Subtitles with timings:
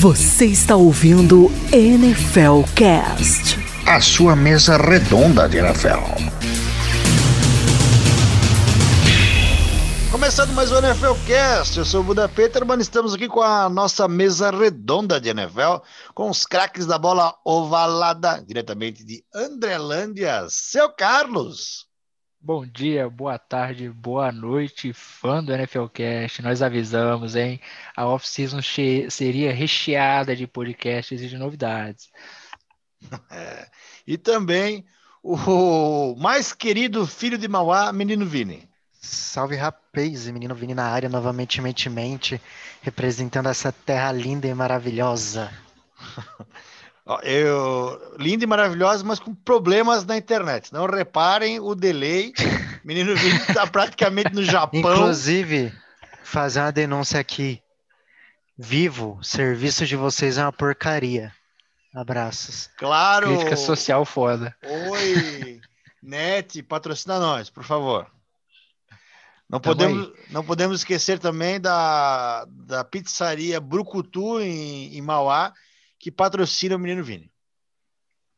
[0.00, 3.58] Você está ouvindo NFL Cast.
[3.86, 6.00] A sua mesa redonda de NFL.
[10.10, 14.08] Começando mais o NFL Cast, eu sou o Buda Peterman, estamos aqui com a nossa
[14.08, 15.82] mesa redonda de NFL,
[16.14, 21.89] com os craques da bola ovalada, diretamente de Andrelândia, seu Carlos.
[22.42, 26.40] Bom dia, boa tarde, boa noite, fã do NFLcast.
[26.40, 27.60] Nós avisamos, hein?
[27.94, 28.60] A off-season
[29.10, 32.10] seria recheada de podcasts e de novidades.
[33.30, 33.66] É.
[34.06, 34.84] E também
[35.22, 38.68] o mais querido filho de Mauá, menino Vini.
[38.92, 42.40] Salve rapaz, menino Vini na área novamente, mente, mente,
[42.82, 45.50] representando essa terra linda e maravilhosa.
[47.22, 50.72] Eu, linda e maravilhosa, mas com problemas na internet.
[50.72, 52.32] Não reparem o delay.
[52.84, 54.80] Menino Vini está praticamente no Japão.
[54.80, 55.72] Inclusive,
[56.22, 57.62] fazer uma denúncia aqui.
[58.56, 61.32] Vivo, serviço de vocês é uma porcaria.
[61.94, 62.70] Abraços.
[62.76, 63.28] Claro.
[63.28, 64.54] Crítica social foda.
[64.64, 65.60] Oi,
[66.02, 68.06] Net, patrocina nós, por favor.
[69.48, 75.52] Não podemos, não podemos esquecer também da, da pizzaria Brucutu em, em Mauá,
[76.00, 77.30] que patrocina o menino Vini.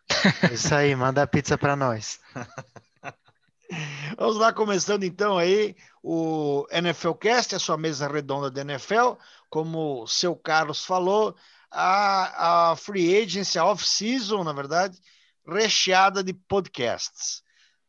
[0.53, 2.21] Isso aí, manda a pizza para nós.
[4.19, 9.15] Vamos lá, começando então aí o NFL Cast, a sua mesa redonda de NFL.
[9.49, 11.35] Como o seu Carlos falou,
[11.71, 14.99] a, a free agency, a off-season, na verdade,
[15.47, 17.43] recheada de podcasts.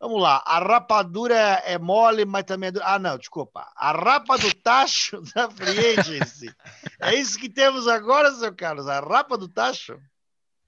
[0.03, 2.85] Vamos lá, a rapadura é mole, mas também é dura.
[2.85, 3.71] Ah, não, desculpa.
[3.73, 6.53] A rapa do tacho da Free Agency.
[6.99, 8.85] É isso que temos agora, seu Carlos?
[8.89, 9.97] A rapa do tacho?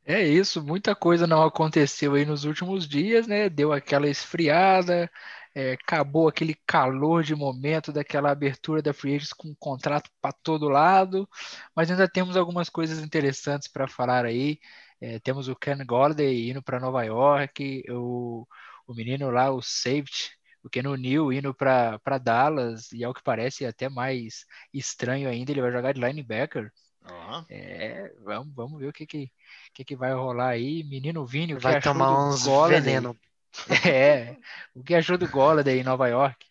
[0.05, 3.49] É isso, muita coisa não aconteceu aí nos últimos dias, né?
[3.49, 5.11] Deu aquela esfriada,
[5.53, 10.31] é, acabou aquele calor de momento daquela abertura da Free Agency com um contrato para
[10.31, 11.27] todo lado,
[11.75, 14.61] mas ainda temos algumas coisas interessantes para falar aí.
[15.01, 18.47] É, temos o Ken Gordon indo para Nova York, o
[18.87, 20.31] o menino lá, o safety,
[20.63, 25.61] o Ken Neal indo para Dallas, e ao que parece até mais estranho ainda, ele
[25.61, 26.71] vai jogar de linebacker.
[27.03, 27.45] Uhum.
[27.49, 29.31] É, vamos, vamos ver o que que,
[29.73, 30.83] que que vai rolar aí.
[30.83, 33.15] Menino Vini, o vai tomar uns veneno.
[33.87, 34.35] É,
[34.75, 36.45] o que achou do Golladay em Nova York?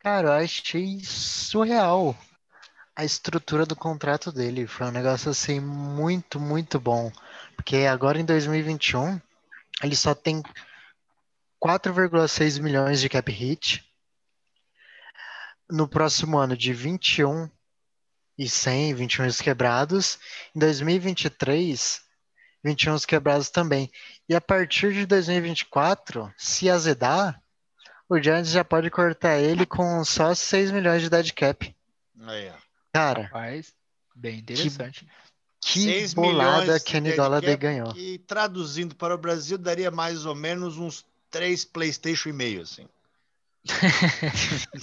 [0.00, 2.14] Cara, eu achei surreal
[2.94, 4.66] a estrutura do contrato dele.
[4.66, 7.10] Foi um negócio assim muito, muito bom.
[7.56, 9.18] Porque agora em 2021
[9.82, 10.42] ele só tem
[11.64, 13.82] 4,6 milhões de cap hit.
[15.70, 17.48] No próximo ano de 21
[18.36, 20.18] e 100, 21 quebrados.
[20.54, 22.02] Em 2023,
[22.62, 23.90] 21 quebrados também.
[24.28, 27.42] E a partir de 2024, se azedar,
[28.10, 31.74] o Giants já pode cortar ele com só 6 milhões de dead cap.
[32.20, 32.52] Aí,
[32.92, 33.72] Cara, Rapaz,
[34.14, 35.08] bem interessante.
[35.62, 37.96] Que, que bolada Kenny Golladay ganhou.
[37.96, 42.88] E traduzindo para o Brasil, daria mais ou menos uns três PlayStation e meio, assim.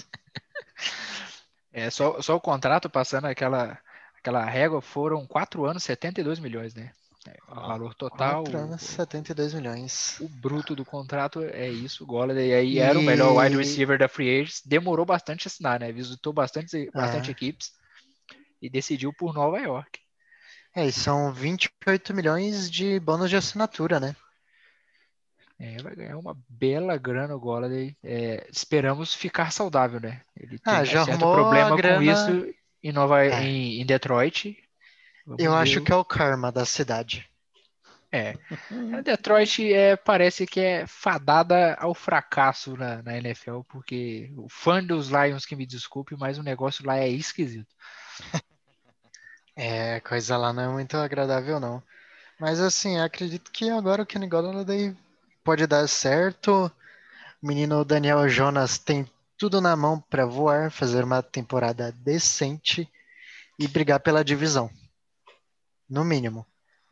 [1.72, 3.79] é, só, só o contrato passando aquela,
[4.19, 6.91] aquela régua foram quatro anos, 72 milhões, né?
[7.25, 8.44] É, o ah, valor total.
[8.44, 10.19] 4 anos, 72 milhões.
[10.19, 12.79] O bruto do contrato é isso, o Golladay aí e...
[12.79, 14.62] era o melhor wide receiver da Free Agents.
[14.66, 15.89] Demorou bastante a assinar, né?
[15.94, 17.31] Visitou bastante, bastante é.
[17.31, 17.72] equipes
[18.62, 20.00] e decidiu por Nova York.
[20.75, 24.16] É, e são 28 milhões de bônus de assinatura, né?
[25.61, 27.95] É, vai ganhar uma bela grana o Golladay.
[28.03, 30.22] É, esperamos ficar saudável, né?
[30.35, 31.97] Ele tem ah, já um certo problema grana...
[31.97, 33.44] com isso em, Nova, é.
[33.44, 34.57] em, em Detroit.
[35.23, 35.57] Vamos Eu ver.
[35.57, 37.29] acho que é o karma da cidade.
[38.11, 38.33] É.
[38.97, 44.83] A Detroit é, parece que é fadada ao fracasso na, na, NFL, porque o fã
[44.83, 47.73] dos Lions que me desculpe, mas o negócio lá é esquisito.
[49.53, 51.83] É, coisa lá não é muito agradável, não.
[52.39, 54.95] Mas assim, acredito que agora o Kenny Golladay
[55.44, 56.72] pode dar certo.
[57.41, 62.88] O menino Daniel Jonas tem tudo na mão para voar, fazer uma temporada decente
[63.57, 64.69] e brigar pela divisão.
[65.89, 66.45] No mínimo.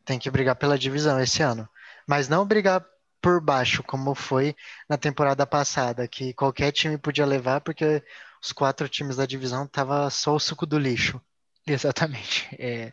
[0.03, 1.69] Tem que brigar pela divisão esse ano.
[2.07, 2.83] Mas não brigar
[3.21, 4.55] por baixo, como foi
[4.87, 8.03] na temporada passada, que qualquer time podia levar, porque
[8.41, 11.21] os quatro times da divisão tava só o suco do lixo.
[11.67, 12.47] Exatamente.
[12.57, 12.91] É...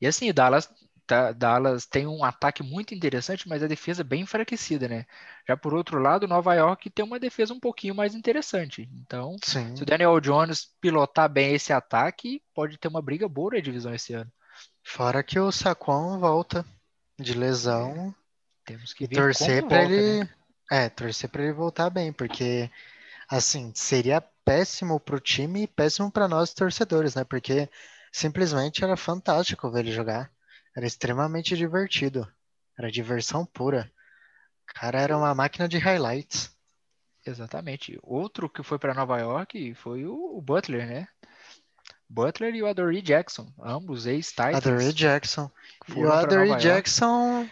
[0.00, 0.68] E assim, Dallas
[1.36, 5.06] Dallas tem um ataque muito interessante, mas a defesa bem enfraquecida, né?
[5.46, 8.88] Já por outro lado, Nova York tem uma defesa um pouquinho mais interessante.
[9.02, 9.74] Então, Sim.
[9.74, 13.94] se o Daniel Jones pilotar bem esse ataque, pode ter uma briga boa na divisão
[13.94, 14.30] esse ano.
[14.82, 16.64] Fora que o Saquon volta
[17.18, 18.14] de lesão.
[18.66, 20.28] É, temos que e torcer para ele, né?
[20.70, 22.70] é, torcer para ele voltar bem, porque
[23.28, 27.24] assim, seria péssimo para o time e péssimo para nós torcedores, né?
[27.24, 27.68] Porque
[28.10, 30.30] simplesmente era fantástico ver ele jogar.
[30.78, 32.32] Era extremamente divertido.
[32.78, 33.90] Era diversão pura.
[34.62, 36.56] O cara era uma máquina de highlights.
[37.26, 37.98] Exatamente.
[38.00, 41.08] Outro que foi para Nova York foi o, o Butler, né?
[42.08, 44.54] Butler e o Adoree Jackson, ambos ex-Titans.
[44.54, 45.50] Adoree Jackson.
[45.88, 46.62] E o Adoree York.
[46.62, 47.50] Jackson,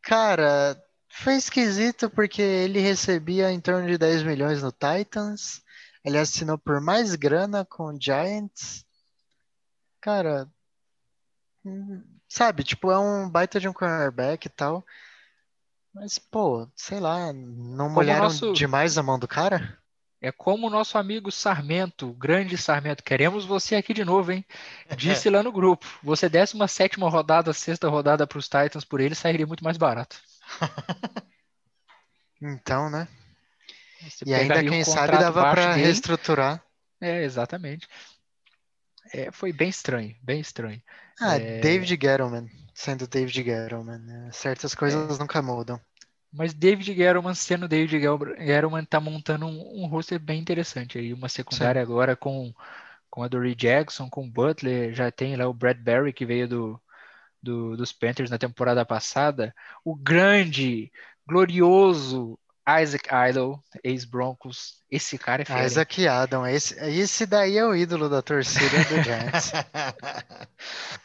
[0.00, 5.60] cara, foi esquisito porque ele recebia em torno de 10 milhões no Titans.
[6.04, 8.86] Ele assinou por mais grana com o Giants.
[10.00, 10.48] Cara,
[11.64, 14.84] hum, sabe, tipo, é um baita de um cornerback e tal.
[15.92, 19.78] Mas, pô, sei lá, não molharam nosso- demais a mão do cara?
[20.20, 23.02] É como o nosso amigo Sarmento, o grande Sarmento.
[23.04, 24.44] Queremos você aqui de novo, hein?
[24.96, 25.86] Disse lá no grupo.
[26.02, 29.76] Você desse uma sétima rodada, sexta rodada para os Titans por ele, sairia muito mais
[29.76, 30.20] barato.
[32.40, 33.08] Então, né?
[34.00, 35.42] Você E ainda, quem sabe, dava
[35.74, 35.84] dele.
[35.84, 36.62] reestruturar.
[37.00, 37.88] É, exatamente.
[39.12, 40.82] É, foi bem estranho, bem estranho.
[41.20, 41.60] Ah, É.
[41.60, 44.30] David Gettleman, sendo David Gettleman, né?
[44.32, 45.80] Certas coisas nunca mudam.
[46.32, 51.12] Mas David Gettleman, sendo David Gettleman, tá montando um, um roster bem interessante aí.
[51.12, 52.52] Uma secundária agora com,
[53.10, 56.82] com a Dory Jackson, com o Butler, já tem lá o Bradbury que veio do,
[57.42, 59.54] do- dos Panthers na temporada passada.
[59.84, 60.92] O grande,
[61.26, 62.38] glorioso
[62.82, 64.82] Isaac Idol, ex-Broncos.
[64.90, 65.60] Esse cara é fera.
[65.60, 65.66] hein?
[65.66, 69.52] Isaac Adam, esse, esse daí é o ídolo da torcida do Giants.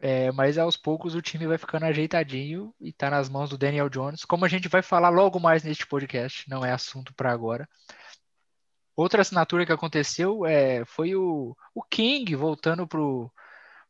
[0.00, 3.88] É, mas aos poucos o time vai ficando ajeitadinho e tá nas mãos do Daniel
[3.88, 4.24] Jones.
[4.24, 7.68] Como a gente vai falar logo mais neste podcast, não é assunto para agora.
[8.94, 13.28] Outra assinatura que aconteceu é, foi o, o King voltando pro,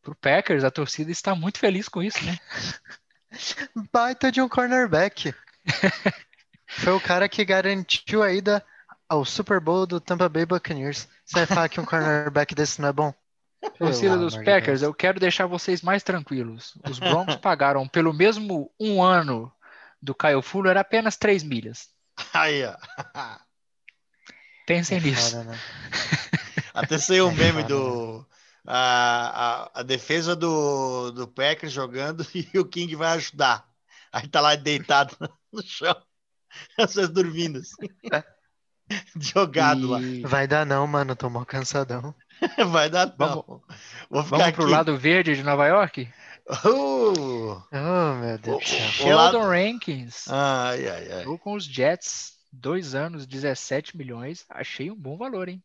[0.00, 0.64] pro Packers.
[0.64, 2.38] A torcida está muito feliz com isso, né?
[3.92, 5.34] Baita de um cornerback.
[6.68, 8.64] Foi o cara que garantiu a ida
[9.08, 11.08] ao Super Bowl do Tampa Bay Buccaneers.
[11.24, 13.12] Você vai falar que um cornerback desse não é bom?
[13.78, 16.74] Torcida dos Packers, eu quero deixar vocês mais tranquilos.
[16.84, 19.52] Os Broncos pagaram pelo mesmo um ano
[20.00, 21.88] do Kyle Fuller apenas 3 milhas.
[22.32, 22.76] Aí, ó.
[24.66, 25.30] Pensem É nisso.
[25.30, 25.66] foda, né?
[26.74, 28.26] Até saiu um É meme foda, do.
[28.66, 33.66] A, a, a defesa do, do Packers jogando e o King vai ajudar.
[34.12, 35.16] Aí tá lá deitado
[35.52, 35.94] no chão.
[36.78, 37.88] Vocês dormindo assim.
[39.20, 40.00] Jogado lá.
[40.00, 41.14] E Vai dar não, mano.
[41.14, 42.14] Tomou cansadão.
[42.70, 43.62] Vai dar Vamos- não.
[44.10, 44.72] Vou ficar vamos pro aqui.
[44.72, 46.08] lado verde de Nova York?
[46.64, 47.62] Uh!
[47.70, 48.78] Oh, meu Deus do céu.
[48.86, 50.26] O Sheldon lado- Rankins.
[50.28, 51.24] Ai, ai, ai.
[51.24, 54.46] Jogou com os Jets, dois anos, 17 milhões.
[54.48, 55.62] Achei um bom valor, hein?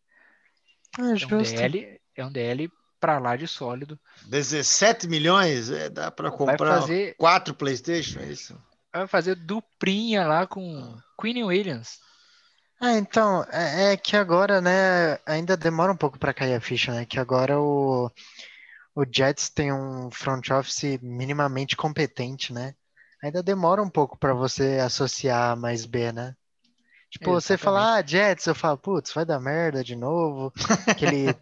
[0.99, 1.41] É É um.
[1.41, 2.69] DL, é um DL
[2.99, 3.97] pra lá de sólido.
[4.25, 5.69] 17 milhões?
[5.69, 8.61] É, dá para comprar fazer, quatro PlayStation, é isso?
[8.93, 11.99] Vai fazer duplinha lá com Queen Williams.
[12.79, 16.91] Ah, então, é, é que agora, né, ainda demora um pouco para cair a ficha,
[16.91, 17.05] né?
[17.05, 18.11] Que agora o,
[18.95, 22.75] o Jets tem um front office minimamente competente, né?
[23.23, 26.35] Ainda demora um pouco para você associar mais B, né?
[27.09, 30.51] Tipo, você fala, ah, Jets, eu falo, putz, vai dar merda de novo.
[30.87, 31.33] Aquele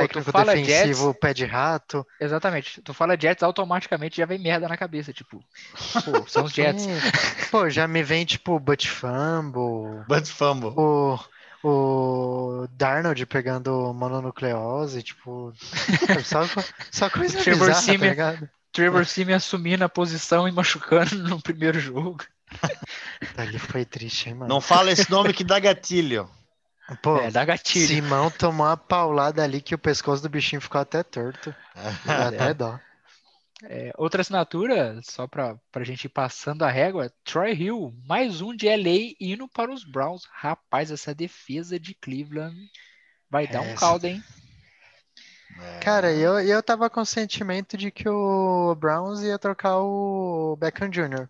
[0.00, 2.06] técnico fala defensivo Jets, pé de rato.
[2.20, 2.80] exatamente.
[2.82, 5.12] Tu fala Jets, automaticamente já vem merda na cabeça.
[5.12, 5.42] Tipo,
[6.04, 6.86] pô, são os Jets.
[7.50, 10.72] Pô, já me vem, tipo, Butt Fumble, Butt Fumble.
[10.76, 11.18] o,
[11.62, 15.52] o Darnold pegando mononucleose, tipo,
[16.24, 16.42] só,
[16.90, 18.10] só coisa Trevor bizarra, tá Siemian.
[18.10, 18.50] ligado?
[18.72, 22.18] Trevor Simeon assumindo a posição e machucando no primeiro jogo.
[23.36, 24.48] Ali foi triste, hein, mano?
[24.48, 26.28] Não fala esse nome que dá gatilho.
[27.02, 27.86] Pô, É, dá gatilho.
[27.88, 31.54] Simão tomou uma paulada ali que o pescoço do bichinho ficou até torto.
[32.06, 32.78] Dá até dó.
[33.64, 38.54] É, outra assinatura, só para a gente ir passando a régua, Troy Hill, mais um
[38.54, 40.24] de LA indo para os Browns.
[40.30, 42.54] Rapaz, essa defesa de Cleveland
[43.30, 44.22] vai dar um Essa- caldo, hein?
[45.58, 45.78] É.
[45.80, 50.90] Cara, eu, eu tava com o sentimento de que o Browns ia trocar o Beckham
[50.90, 51.26] Jr.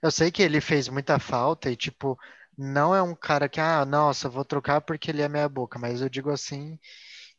[0.00, 2.16] Eu sei que ele fez muita falta e, tipo,
[2.56, 6.00] não é um cara que, ah, nossa, vou trocar porque ele é meia boca, mas
[6.00, 6.78] eu digo assim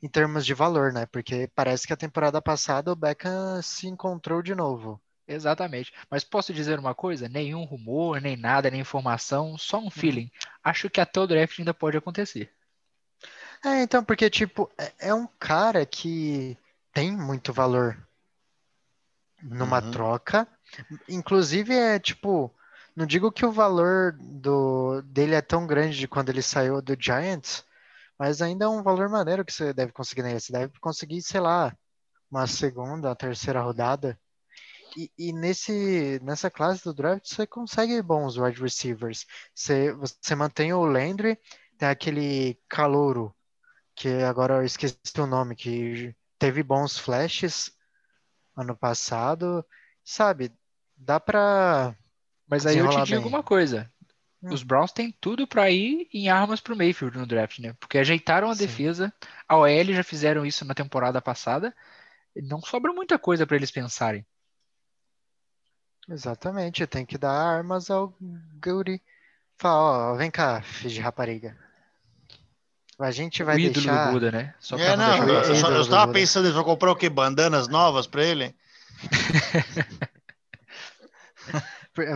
[0.02, 1.06] em termos de valor, né?
[1.08, 5.02] Porque parece que a temporada passada o Beckham se encontrou de novo.
[5.28, 5.92] Exatamente.
[6.10, 7.28] Mas posso dizer uma coisa?
[7.28, 10.32] Nenhum rumor, nem nada, nem informação, só um feeling.
[10.64, 12.50] Acho que até o draft ainda pode acontecer.
[13.66, 16.58] É, então, porque, tipo, é, é um cara que
[16.94, 17.98] tem muito valor
[19.44, 19.92] numa Uhum.
[19.92, 20.48] troca.
[21.10, 22.54] Inclusive, é tipo,
[22.98, 26.98] não digo que o valor do, dele é tão grande de quando ele saiu do
[27.00, 27.64] Giants,
[28.18, 30.40] mas ainda é um valor maneiro que você deve conseguir nele.
[30.40, 31.78] Você deve conseguir, sei lá,
[32.32, 34.20] uma segunda, uma terceira rodada.
[34.98, 39.28] E, e nesse, nessa classe do draft você consegue bons wide receivers.
[39.54, 41.40] Você, você mantém o Landry,
[41.78, 43.32] tem aquele calouro
[43.96, 47.72] que agora eu esqueci o nome, que teve bons flashes
[48.56, 49.64] ano passado,
[50.04, 50.52] sabe?
[50.96, 51.96] Dá pra.
[52.48, 53.30] Mas aí eu te digo bem.
[53.30, 53.92] uma coisa.
[54.42, 54.54] Hum.
[54.54, 57.74] Os Browns têm tudo para ir em armas pro Mayfield no draft, né?
[57.80, 58.66] Porque ajeitaram a Sim.
[58.66, 59.14] defesa,
[59.48, 61.76] a OL já fizeram isso na temporada passada.
[62.36, 64.26] e Não sobra muita coisa para eles pensarem.
[66.10, 68.14] Exatamente, tem que dar armas ao
[68.64, 69.02] Guri.
[69.58, 71.58] Fala, ó, vem cá, filho de rapariga.
[73.00, 74.06] A gente vai o ídolo deixar.
[74.08, 74.56] do Buda, né?
[74.60, 77.10] Só É, não não, deixar eu, só- eu estava pensando, eles vão comprar o quê?
[77.10, 78.56] Bandanas novas para ele?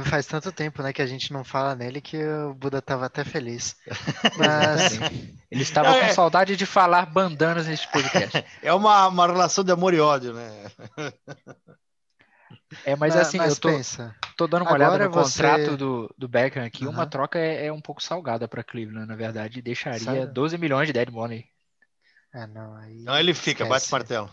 [0.06, 3.24] Faz tanto tempo, né, que a gente não fala nele que o Buda tava até
[3.24, 3.76] feliz.
[4.38, 5.00] Mas
[5.50, 8.44] Ele estava Não, com é- saudade de falar bandanas neste podcast.
[8.62, 10.66] É uma, uma relação de amor e ódio, né?
[12.86, 15.76] É, mas assim, mas eu tô, pensa, tô dando uma olhada agora no você- contrato
[15.78, 16.86] do, do Beckham aqui.
[16.88, 17.10] Uma Aham.
[17.10, 19.62] troca é, é um pouco salgada para Cleveland, na verdade.
[19.62, 20.28] Deixaria Sério?
[20.34, 21.46] 12 milhões de dead money.
[22.34, 23.92] ah, não, aí Então ele fica, bate esquece.
[23.92, 24.30] martelo.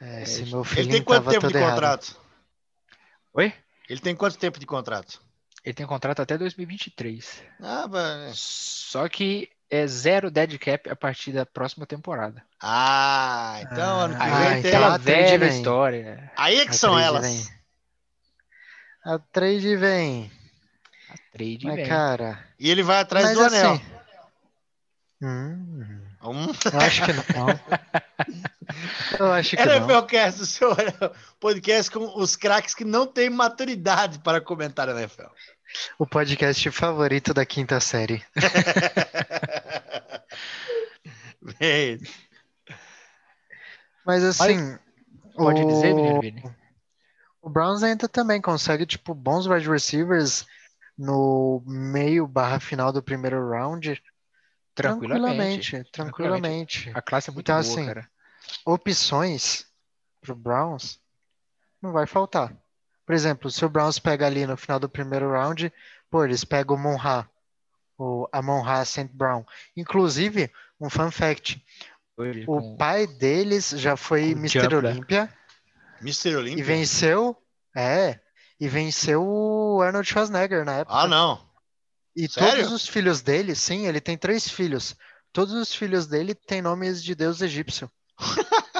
[0.00, 1.70] É, esse meu Ele tem quanto tempo de errado.
[1.72, 2.16] contrato?
[3.34, 3.52] Oi?
[3.88, 5.20] Ele tem quanto tempo de contrato?
[5.64, 7.42] Ele tem contrato até 2023.
[7.60, 12.44] Ah, vai- Só que é zero dead cap a partir da próxima temporada.
[12.62, 14.58] ah então ano que Ah, vem Aí tem.
[14.58, 15.48] então aquela a trade vem.
[15.48, 16.02] história.
[16.16, 16.30] né?
[16.36, 17.22] Aí é que A são elas.
[17.26, 17.56] vem.
[19.04, 20.30] A trade vem.
[21.08, 21.86] A trade Mas, vem.
[21.88, 22.44] cara.
[22.58, 23.72] E ele vai atrás mas do anel.
[23.72, 23.84] assim,
[25.22, 26.52] Hum, Hum.
[26.72, 27.24] eu acho que não.
[29.18, 29.64] Eu acho que.
[29.64, 30.76] NFLcast, o seu
[31.40, 35.30] podcast com os craques que não têm maturidade para comentar NFL.
[35.98, 38.24] O podcast favorito da quinta série.
[41.60, 42.00] Bem,
[44.04, 44.76] Mas assim.
[45.36, 45.68] Pode o...
[45.68, 46.42] dizer, Vini?
[47.42, 50.44] O Browns ainda também consegue, tipo, bons wide receivers
[50.98, 54.02] no meio barra final do primeiro round.
[54.74, 54.76] Tranquilamente.
[54.76, 55.84] Tranquilamente.
[55.92, 56.90] Tranquilamente.
[56.94, 58.08] A classe é muito Então, boa, assim, cara.
[58.64, 59.66] Opções
[60.20, 60.98] pro Browns
[61.80, 62.52] não vai faltar.
[63.04, 65.72] Por exemplo, se o Browns pega ali no final do primeiro round,
[66.10, 67.30] pô, eles pegam o Monra,
[67.96, 69.08] o Amon-Ra St.
[69.12, 69.44] Brown.
[69.76, 70.50] Inclusive,
[70.80, 71.64] um fun fact,
[72.16, 74.60] Hoje, o com- pai deles já foi com Mr.
[74.62, 74.84] Jumpler.
[74.84, 75.34] Olympia
[76.00, 76.30] Mr.
[76.30, 76.64] e Olympia.
[76.64, 77.36] venceu,
[77.76, 78.18] é,
[78.58, 80.96] e venceu o Arnold Schwarzenegger na época.
[80.98, 81.46] Ah, não.
[82.16, 82.50] E Sério?
[82.64, 84.96] todos os filhos dele, sim, ele tem três filhos.
[85.32, 87.90] Todos os filhos dele têm nomes de deus egípcio.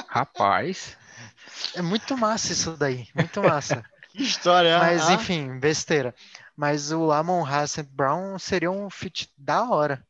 [0.07, 0.97] Rapaz.
[1.75, 3.83] É muito massa isso daí, muito massa.
[4.09, 4.79] Que história.
[4.79, 5.13] Mas ah.
[5.13, 6.15] enfim, besteira.
[6.55, 7.83] Mas o Amon Ra St.
[7.83, 10.03] Brown seria um fit da hora.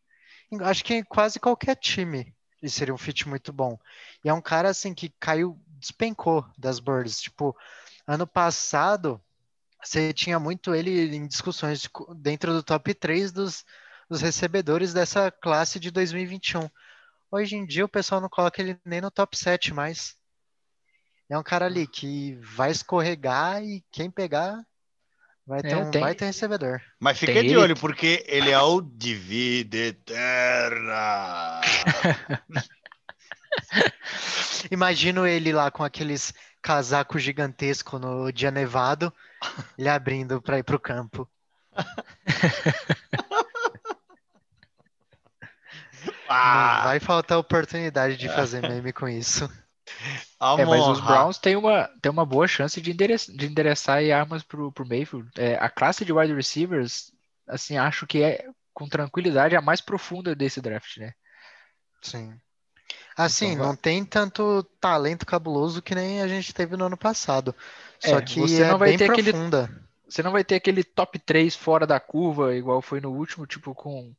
[0.62, 3.77] Acho que em quase qualquer time ele seria um fit muito bom.
[4.24, 7.19] E é um cara assim que caiu, despencou das birds.
[7.19, 7.53] Tipo,
[8.07, 9.22] ano passado
[9.84, 13.65] você tinha muito ele em discussões dentro do top 3 dos,
[14.10, 16.69] dos recebedores dessa classe de 2021.
[17.31, 20.15] Hoje em dia o pessoal não coloca ele nem no top 7 mais.
[21.29, 24.63] É um cara ali que vai escorregar e quem pegar
[25.46, 26.81] vai ter É, um tem- baita recebedor.
[27.00, 31.62] Mas fica Tem de ele- olho, porque ele é o de vida eterna.
[34.72, 39.13] Imagino ele lá com aqueles casacos gigantescos no dia nevado,
[39.77, 41.29] ele abrindo para ir pro campo.
[46.29, 49.50] Ah, vai faltar oportunidade de fazer meme com isso.
[50.60, 51.00] É, mas os.
[51.00, 54.86] Browns têm uma, têm uma boa chance de, endereçar, de endereçar aí armas pro, pro
[54.88, 55.29] Mayfield.
[55.38, 57.12] É, a classe de wide receivers,
[57.48, 61.13] assim, acho que é com tranquilidade a mais profunda desse draft, né?
[62.01, 62.34] Sim.
[63.15, 63.67] Assim, Então vai.
[63.67, 67.55] não tem tanto talento cabuloso que nem a gente teve no ano passado.
[68.00, 69.72] Só É, que você é não vai ter aquele- profunda.
[70.07, 73.74] Você não vai ter aquele top 3 fora da curva, igual foi no último, tipo
[73.74, 74.13] com,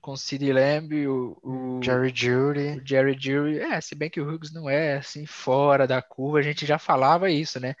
[0.00, 2.82] com o CeeDee Lamb, o, o, Jerry o Judy.
[2.84, 3.58] Jerry Jury.
[3.60, 6.78] É, se bem que o Hughes não é assim fora da curva, a gente já
[6.78, 7.74] falava isso, né?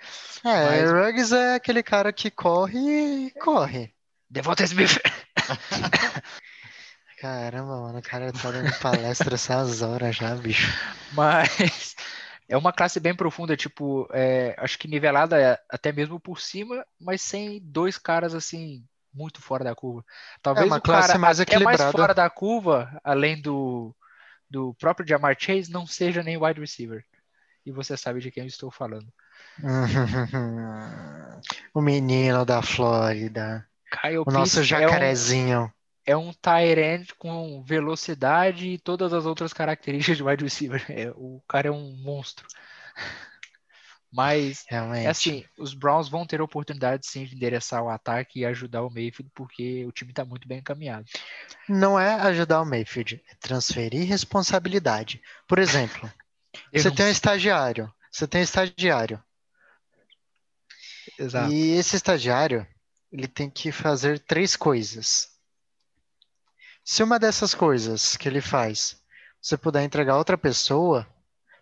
[0.44, 3.92] É, Mas- Ruggs é aquele cara que corre e corre.
[4.28, 4.98] Devonta Smith.
[7.18, 10.72] Caramba, mano, o cara tá dando palestra essas horas já, bicho.
[11.12, 11.94] Mas
[12.48, 17.20] é uma classe bem profunda, tipo, é, acho que nivelada até mesmo por cima, mas
[17.20, 20.04] sem dois caras assim muito fora da curva.
[20.42, 21.92] Talvez uma o cara classe mais até mais equilibrada.
[21.92, 23.94] fora da curva, além do,
[24.48, 27.04] do próprio Jamar Chase, não seja nem wide receiver.
[27.64, 29.12] E você sabe de quem eu estou falando.
[31.74, 33.66] o menino da Flórida.
[33.90, 35.72] Kyle O nosso Pitts é um, jacarezinho.
[36.06, 40.84] é um tight end com velocidade e todas as outras características de wide receiver.
[40.88, 42.46] É, o cara é um monstro.
[44.12, 45.06] Mas, Realmente.
[45.06, 48.82] é assim, os Browns vão ter a oportunidade sim de endereçar o ataque e ajudar
[48.82, 51.06] o Mayfield, porque o time está muito bem encaminhado.
[51.68, 55.22] Não é ajudar o Mayfield, é transferir responsabilidade.
[55.46, 56.10] Por exemplo,
[56.74, 57.92] você tem um estagiário.
[58.10, 59.22] Você tem um estagiário.
[61.16, 61.52] Exato.
[61.52, 62.66] E esse estagiário,
[63.12, 65.28] ele tem que fazer três coisas.
[66.84, 69.00] Se uma dessas coisas que ele faz,
[69.40, 71.06] você puder entregar a outra pessoa,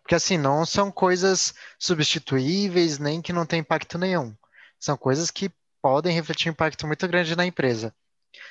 [0.09, 4.35] porque assim, não são coisas substituíveis, nem que não tem impacto nenhum.
[4.81, 7.95] São coisas que podem refletir um impacto muito grande na empresa.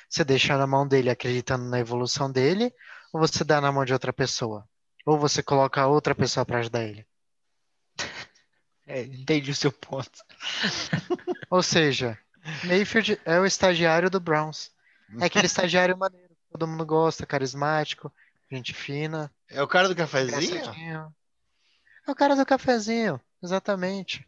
[0.08, 2.72] Você deixa na mão dele acreditando na evolução dele,
[3.12, 4.68] ou você dá na mão de outra pessoa?
[5.04, 7.04] Ou você coloca outra pessoa para ajudar ele?
[8.86, 10.24] É, entendi o seu ponto.
[11.50, 12.16] Ou seja,
[12.62, 14.70] Mayfield é o estagiário do Browns.
[15.20, 18.12] É aquele estagiário maneiro, todo mundo gosta, carismático,
[18.48, 21.12] gente fina, É o cara do cafezinho?
[22.08, 24.26] É o cara do cafezinho, exatamente.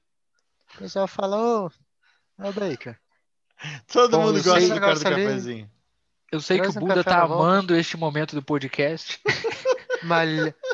[0.75, 1.71] O pessoal fala, ô,
[2.39, 2.99] é o Baker.
[3.91, 5.25] Todo Bom, mundo gosta do cara do ali.
[5.25, 5.71] cafezinho.
[6.31, 9.19] Eu sei Traz que o um Buda café tá amando este momento do podcast,
[10.05, 10.27] Mal-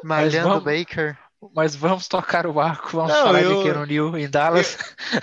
[0.04, 1.16] malhando vamos- Baker.
[1.54, 4.76] mas vamos tocar o barco, vamos Não, falar eu- de Keanu Neal em Dallas.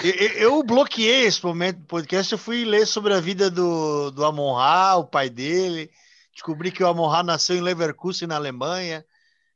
[0.04, 2.32] Eu, eu- eu bloqueei esse momento do podcast.
[2.32, 5.92] Eu fui ler sobre a vida do, do Amon Ra, o pai dele.
[6.34, 9.06] Descobri que o Amon Ra nasceu em Leverkusen, na Alemanha.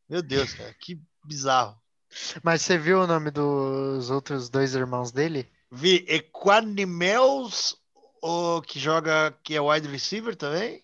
[0.09, 1.75] Meu Deus, cara, que bizarro.
[2.43, 5.49] Mas você viu o nome dos outros dois irmãos dele?
[5.71, 7.75] Vi Equanimels,
[8.21, 10.83] o que joga, que é wide receiver também.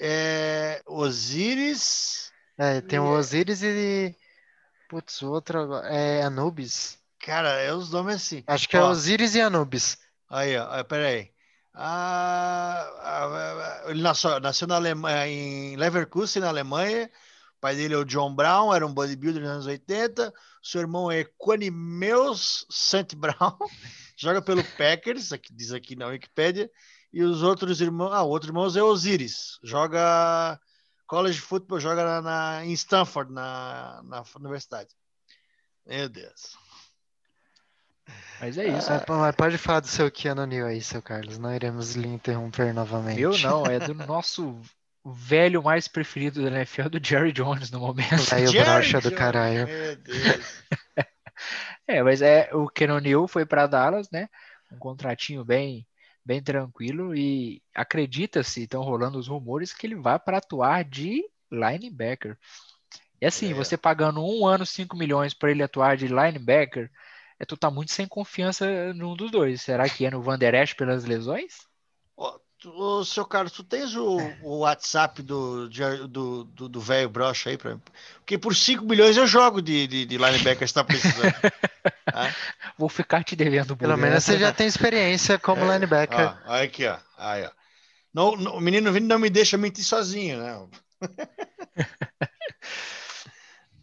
[0.00, 2.32] É, Osiris.
[2.58, 3.20] É, tem o Yeah.
[3.20, 4.16] Osiris e.
[4.88, 6.98] Putz, o outro é Anubis.
[7.18, 8.44] Cara, é os nomes assim.
[8.46, 9.98] Acho que é Ó, Osiris e Anubis.
[10.28, 11.32] Aí, ó, ó, peraí.
[11.72, 17.10] Ah, ah, ah, ele nasceu, nasceu na Alemanha, em Leverkusen, na Alemanha.
[17.64, 20.34] O pai dele é o John Brown, era um bodybuilder nos anos 80.
[20.62, 23.16] Seu irmão é Quanimeus St.
[23.16, 23.56] Brown,
[24.18, 26.70] joga pelo Packers, aqui, diz aqui na Wikipedia.
[27.10, 30.60] E os outros irmãos, ah, o outro irmão é Osiris, joga
[31.06, 34.90] college football, joga na, na- em Stanford, na, na universidade.
[35.86, 36.58] Meu Deus.
[38.42, 38.90] Mas é isso.
[39.08, 41.38] Mas pode falar do seu Keanu Neal aí, seu Carlos.
[41.38, 43.22] Não iremos lhe interromper novamente.
[43.22, 44.60] Eu não, é do nosso
[45.04, 48.32] velho mais preferido da NFL, do Jerry Jones no momento.
[48.32, 49.66] Aí o brocha do caralho.
[49.66, 50.64] Meu Deus.
[51.86, 54.28] É, mas é o Keanu Neal foi para Dallas, né?
[54.72, 55.86] Um contratinho bem
[56.24, 62.38] bem tranquilo e acredita-se, estão rolando os rumores que ele vai para atuar de linebacker.
[63.20, 63.54] E assim, É.
[63.54, 66.90] você pagando um ano 5 milhões para ele atuar de linebacker,
[67.38, 69.60] é tu tá muito sem confiança num dos dois.
[69.60, 71.66] Será que é no Van Der Esch pelas lesões?
[72.66, 74.06] Ô, seu Carlos, tu tens o,
[74.40, 77.76] o WhatsApp do velho do, do, do velho brocha aí para
[78.20, 81.34] Porque por 5 milhões eu jogo de, de, de linebacker se tá precisando.
[82.10, 82.30] Tá?
[82.78, 86.30] Vou ficar te devendo Pelo menos você já tem experiência como É, linebacker.
[86.46, 86.96] Ó, olha aqui, ó.
[87.18, 87.50] Aí, ó.
[88.12, 90.68] Não, não- o menino Vini não me deixa mentir sozinho, né?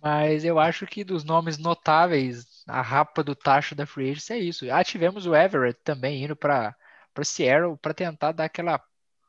[0.01, 4.39] Mas eu acho que dos nomes notáveis, a rapa do tacho da Free Agency é
[4.39, 4.71] isso.
[4.71, 6.75] Ah, tivemos o Everett também indo para
[7.13, 8.81] para Seattle para tentar dar aquela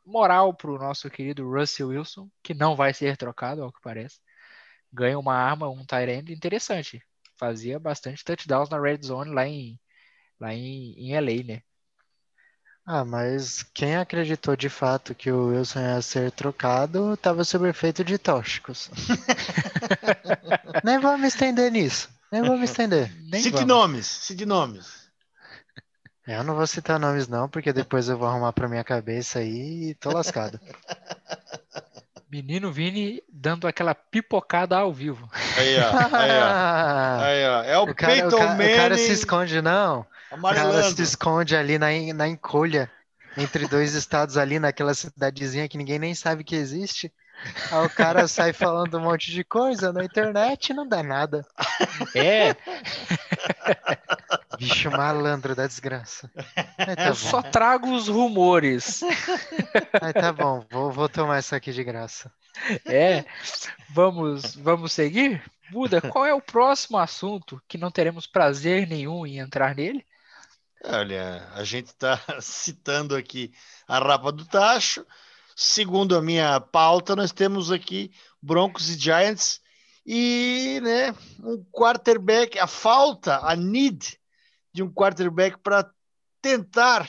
[0.04, 4.18] moral pro nosso querido Russell Wilson, que não vai ser trocado, ao que parece.
[4.92, 7.02] Ganha uma arma, um tight end interessante.
[7.38, 9.80] Fazia bastante touchdowns na red zone lá em
[10.38, 11.62] lá em, em LA, né?
[12.84, 18.02] Ah, mas quem acreditou de fato que o Wilson ia ser trocado estava sob efeito
[18.02, 18.90] de tóxicos.
[20.82, 22.08] Nem vou me estender nisso.
[22.30, 23.08] Nem vou me estender.
[23.30, 23.68] Nem Cite vamos.
[23.68, 25.01] nomes, cite nomes.
[26.26, 29.90] Eu não vou citar nomes não, porque depois eu vou arrumar pra minha cabeça aí
[29.90, 30.58] e tô lascado.
[32.30, 35.28] Menino Vini dando aquela pipocada ao vivo.
[35.54, 36.00] Aí, ó.
[36.12, 36.62] Aí, ó.
[37.22, 37.62] Aí, ó.
[37.64, 40.00] É o, O cara, o, Peyton ca- o cara se Manning esconde, não.
[40.00, 40.82] O cara amarelando.
[40.82, 42.90] se esconde ali na, na encolha,
[43.36, 47.12] entre dois estados ali, naquela cidadezinha que ninguém nem sabe que existe.
[47.70, 51.46] Aí o cara sai falando um monte de coisa na internet e não dá nada.
[52.14, 52.54] É,
[54.58, 56.30] Bicho malandro da desgraça.
[56.86, 59.02] Aí tá eu bom, só trago os rumores.
[60.00, 60.64] aí tá bom.
[60.70, 62.30] Vou, vou tomar isso aqui de graça.
[62.86, 63.24] É,
[63.88, 65.42] vamos, vamos seguir?
[65.70, 70.04] Buda, qual é o próximo assunto que não teremos prazer nenhum em entrar nele?
[70.84, 73.52] Olha, a gente está citando aqui
[73.86, 75.06] a rapa do tacho.
[75.56, 78.10] Segundo a minha pauta, nós temos aqui
[78.40, 79.60] Broncos e Giants
[80.04, 84.18] e, né, um quarterback, a falta, a need
[84.72, 85.88] de um quarterback para
[86.40, 87.08] tentar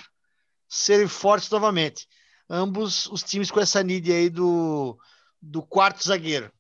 [0.67, 2.07] serem fortes novamente.
[2.49, 4.97] Ambos os times com essa need aí do,
[5.41, 6.51] do quarto zagueiro.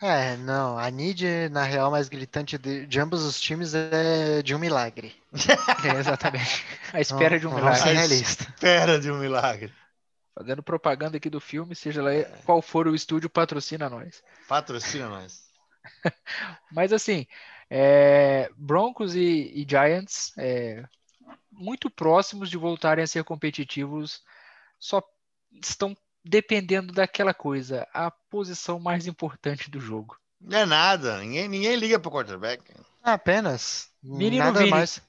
[0.00, 4.54] É, não, a need, na real, mais gritante de, de ambos os times é de
[4.54, 5.14] um milagre.
[5.84, 6.64] É, exatamente.
[6.92, 8.06] A espera de um Não, vamos ser milagre.
[8.08, 8.46] realistas.
[8.48, 9.72] Espera de um milagre.
[10.38, 12.10] Fazendo propaganda aqui do filme, seja lá
[12.44, 14.22] qual for o estúdio, patrocina nós.
[14.46, 15.48] Patrocina nós.
[16.70, 17.26] Mas assim,
[17.68, 20.84] é, Broncos e, e Giants é,
[21.50, 24.22] muito próximos de voltarem a ser competitivos,
[24.78, 25.02] só
[25.60, 30.16] estão dependendo daquela coisa, a posição mais importante do jogo.
[30.40, 31.18] Não é nada.
[31.18, 32.62] Ninguém, ninguém liga pro quarterback.
[33.02, 33.90] Ah, Apenas.
[34.00, 34.70] Menino Nada Vini.
[34.70, 35.02] mais.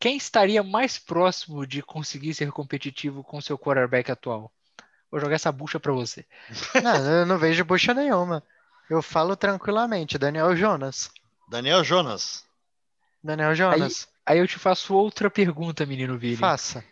[0.00, 4.50] Quem estaria mais próximo de conseguir ser competitivo com seu quarterback atual?
[5.12, 6.24] Vou jogar essa bucha pra você.
[6.82, 8.42] Não, eu não vejo bucha nenhuma.
[8.90, 11.10] Eu falo tranquilamente, Daniel Jonas.
[11.48, 12.44] Daniel Jonas.
[13.22, 16.36] Daniel Jonas, Aí eu te faço outra pergunta, menino Vini.
[16.36, 16.82] faça.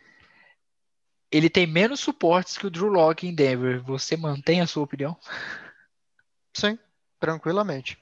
[1.33, 3.81] Ele tem menos suportes que o Drew Locke em Denver.
[3.85, 5.17] Você mantém a sua opinião?
[6.53, 6.79] Sim,
[7.19, 7.97] tranquilamente.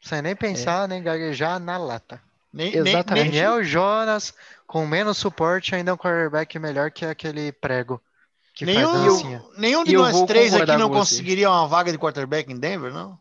[0.00, 2.20] Sem nem pensar, nem gaguejar na lata.
[2.52, 3.30] Nem, nem- Exatamente.
[3.30, 4.34] nem- Daniel Jonas,
[4.66, 8.02] com menos suporte, ainda é um quarterback melhor que aquele prego.
[8.58, 9.44] Que faz nenhum, dancinha.
[9.56, 13.16] nenhum de nós três aqui não conseguiria uma vaga de quarterback em Denver, não?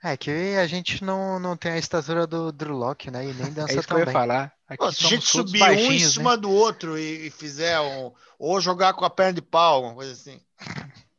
[0.00, 3.24] É que a gente não, não tem a estatura do Drew Locke, né?
[3.24, 4.52] E nem É dança isso que tão eu ia falar.
[4.78, 6.08] Pô, se a gente subir um em né?
[6.08, 8.12] cima do outro e, e fizer um.
[8.38, 10.40] Ou jogar com a perna de pau, alguma coisa assim.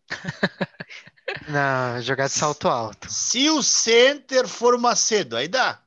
[1.49, 3.11] Não, jogar de salto alto.
[3.11, 5.77] Se o center for Macedo, aí dá.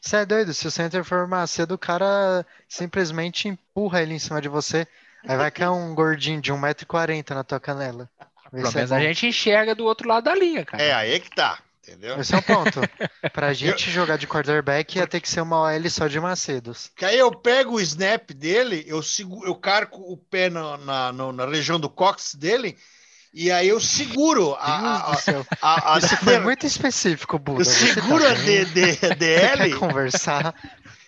[0.00, 4.40] Você é doido, se o center for Macedo, o cara simplesmente empurra ele em cima
[4.40, 4.88] de você.
[5.26, 8.08] Aí vai cair um gordinho de 1,40m na tua canela.
[8.50, 9.02] Pelo é menos a bom.
[9.02, 10.82] gente enxerga do outro lado da linha, cara.
[10.82, 11.58] É, aí é que tá.
[11.82, 12.18] Entendeu?
[12.18, 12.80] Esse é o ponto.
[13.32, 16.90] Pra gente jogar de quarterback ia ter que ser uma OL só de Macedos.
[16.96, 21.12] Que aí eu pego o snap dele, eu, sigo, eu carco o pé na, na,
[21.12, 22.78] na região do cox dele,
[23.34, 25.12] e aí eu seguro a.
[25.12, 25.18] A,
[25.60, 27.60] a, a- Isso foi muito específico, Buda.
[27.62, 28.64] eu tá seguro a bem?
[28.64, 30.54] D- D- DL conversar?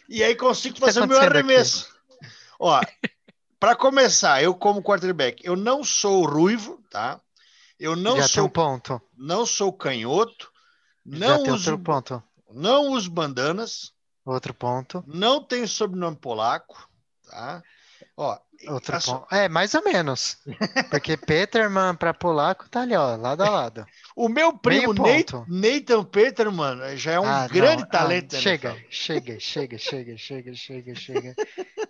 [0.09, 1.49] e aí consigo tá fazer o meu acontecendo aqui?
[1.53, 1.89] arremesso.
[2.59, 2.81] Ó,
[3.67, 7.21] para começar, eu como quarterback, eu não sou ruivo, tá?
[7.81, 9.03] Eu não Já sou um ponto.
[9.19, 10.53] não sou canhoto,
[11.05, 12.23] Já não tem uso outro ponto.
[12.53, 13.93] não uso bandanas,
[14.25, 15.03] Outro ponto.
[15.05, 16.89] não tenho sobrenome polaco,
[17.29, 17.61] tá?
[18.17, 19.35] Ó, Outro ponto.
[19.35, 20.39] É, mais ou menos.
[20.89, 23.85] Porque Peterman pra polaco tá ali, ó, lado a lado.
[24.15, 25.45] O meu primo ponto.
[25.49, 27.89] Nathan Peterman já é um Ah, grande não.
[27.89, 28.31] Ah, talento.
[28.31, 31.35] da chega, chega, chega, chega, chega, chega, chega.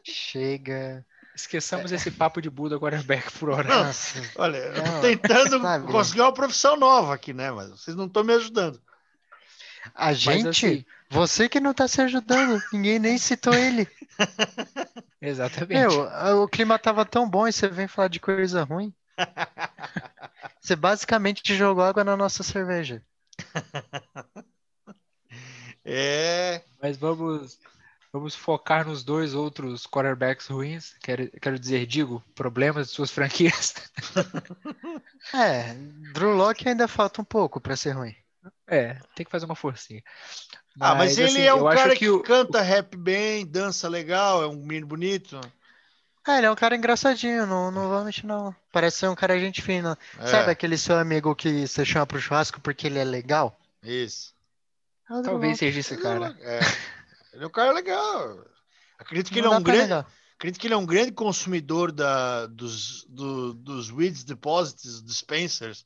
[0.02, 1.04] Chega.
[1.36, 3.68] Esqueçamos esse papo de Buda quarterback por hora.
[3.68, 3.90] Não.
[4.36, 5.86] Olha, eu tô tentando sabe?
[5.86, 7.50] conseguir uma profissão nova aqui, né?
[7.50, 8.80] Mas vocês não estão me ajudando.
[9.94, 13.86] A Mas gente, assim, você que não tá se ajudando, ninguém nem citou ele.
[15.20, 15.78] exatamente.
[15.78, 18.92] Meu, o clima tava tão bom e você vem falar de coisa ruim.
[20.60, 23.00] Você basicamente jogou água na nossa cerveja.
[25.84, 26.60] É.
[26.82, 27.56] Mas vamos,
[28.18, 30.94] vamos focar nos dois outros quarterbacks ruins.
[31.02, 33.74] Quero, quero dizer, digo, problemas de suas franquias.
[35.34, 35.74] É,
[36.14, 38.14] Drew Locke ainda falta um pouco pra ser ruim.
[38.66, 40.02] É, tem que fazer uma forcinha.
[40.80, 44.46] Ah, mas ele assim, é um cara que, o- canta rap bem, dança legal, é
[44.46, 45.40] um menino bonito.
[46.28, 48.54] É, ele é um cara engraçadinho, não, não vou mentir não.
[48.72, 49.98] Parece ser um cara gente fina.
[50.18, 53.58] É, Sabe aquele seu amigo que você chama pro churrasco porque ele é legal?
[53.82, 54.34] Isso.
[55.10, 56.36] É Talvez seja esse cara.
[56.40, 56.60] É.
[57.36, 58.44] Ele é um cara legal.
[58.98, 59.82] Acredito que ele é um grande.
[59.82, 60.06] negar.
[60.36, 65.84] Acredito que ele é um grande consumidor da, dos, do- dos Weeds Deposits Dispensers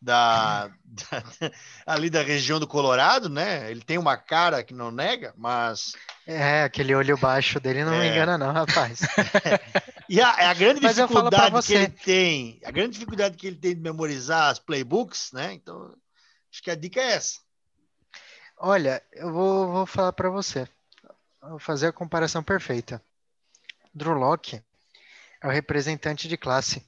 [0.00, 1.50] da, da-
[1.86, 3.70] ali da região do Colorado, né?
[3.70, 5.94] Ele tem uma cara que não nega, mas
[6.26, 8.12] É, aquele olho baixo dele não me É.
[8.12, 9.00] engana não, rapaz.
[10.08, 13.74] e a, a grande Mas dificuldade que ele tem, a grande dificuldade que ele tem
[13.74, 15.52] de memorizar as playbooks, né?
[15.54, 15.94] Então
[16.52, 17.38] acho que a dica é essa.
[18.58, 20.66] Olha, eu vou, vou falar pra você.
[21.48, 23.02] Vou fazer a comparação perfeita.
[23.94, 24.62] Drew Locke
[25.40, 26.84] é o representante de classe.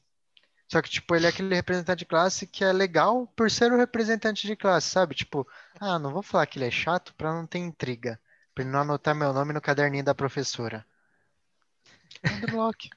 [0.70, 3.76] Só que, tipo, ele é aquele representante de classe que é legal por ser o
[3.78, 5.14] representante de classe, sabe?
[5.14, 5.48] Tipo,
[5.80, 8.20] ah, não vou falar que ele é chato pra não ter intriga.
[8.54, 10.84] Pra ele não anotar meu nome no caderninho da professora.
[12.22, 12.90] É o Drew Locke.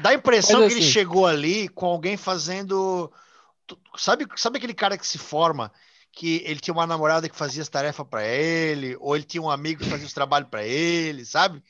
[0.00, 3.12] Dá- a impressão Mas que ele assim- chegou ali com alguém fazendo.
[3.96, 5.70] Sabe, sabe aquele cara que se forma
[6.12, 9.50] que ele tinha uma namorada que fazia as tarefas para ele, ou ele tinha um
[9.50, 11.62] amigo que fazia os trabalhos para ele, sabe?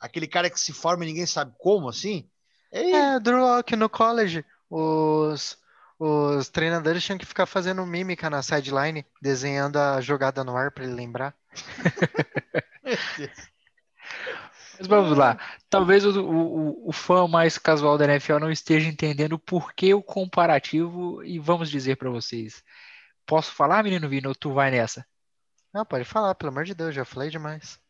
[0.00, 2.28] Aquele cara que se forma e ninguém sabe como, assim.
[2.72, 2.96] É ele.
[2.96, 4.44] É, Drew Locke no college.
[4.68, 5.56] Os,
[5.98, 10.84] os treinadores tinham que ficar fazendo mímica na sideline, desenhando a jogada no ar pra
[10.84, 11.34] ele lembrar.
[14.78, 15.38] Mas vamos lá.
[15.70, 20.02] Talvez o, o, o fã mais casual da NFL não esteja entendendo por que o
[20.02, 22.62] comparativo, e vamos dizer para vocês.
[23.26, 25.04] Posso falar, menino Vino, ou tu vai nessa?
[25.72, 27.80] Não, pode falar, pelo amor de Deus, já falei demais.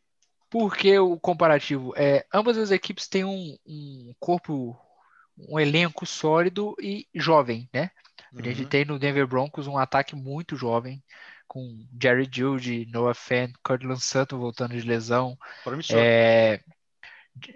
[0.49, 1.93] Por que o comparativo?
[1.95, 4.77] É, ambas as equipes têm um, um corpo,
[5.37, 7.91] um elenco sólido e jovem, né?
[8.37, 8.69] A gente Uhum.
[8.69, 11.03] tem no Denver Broncos um ataque muito jovem,
[11.47, 15.37] com Jerry Judy, Noah Fant, Cortland Sutton voltando de lesão,
[15.91, 16.59] é,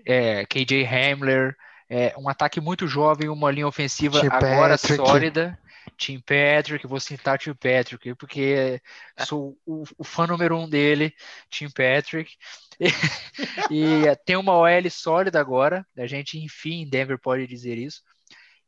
[0.05, 1.55] é, KJ Hamler,
[1.89, 4.95] é, um ataque muito jovem, uma linha ofensiva Tim agora Patrick.
[4.95, 5.59] sólida.
[5.97, 8.81] Tim Patrick, vou citar Tim Patrick, porque
[9.25, 11.13] sou o, o fã número um dele,
[11.49, 12.35] Tim Patrick.
[13.69, 18.01] E, e tem uma OL sólida agora, a gente, enfim, em Denver pode dizer isso.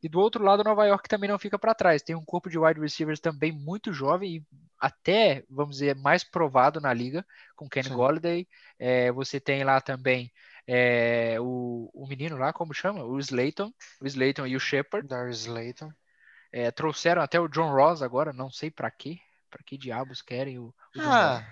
[0.04, 2.02] E do outro lado, Nova York também não fica para trás.
[2.02, 4.44] Tem um corpo de wide receivers também muito jovem e
[4.80, 7.96] até, vamos dizer, mais provado na liga, com Kenny Sim.
[7.96, 8.48] Golladay.
[8.80, 10.32] É, você tem lá também
[10.68, 13.04] é, o, o menino lá, como chama?
[13.04, 13.72] O Slayton.
[14.02, 15.08] O Slayton e o Shepard.
[15.08, 15.92] Darius Slayton.
[16.52, 19.18] É, trouxeram até o John Ross agora, não sei para quê.
[19.50, 21.46] Para que diabos querem o, o John Ah,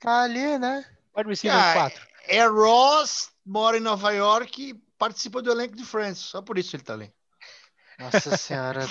[0.00, 0.76] tá ali, né?
[0.76, 0.86] Ross?
[1.16, 2.06] Wide receiver Ah, 4.
[2.26, 6.18] É Ross, mora em Nova York e participa do elenco de Friends.
[6.18, 7.12] Só por isso ele tá ali.
[7.98, 8.86] Nossa senhora,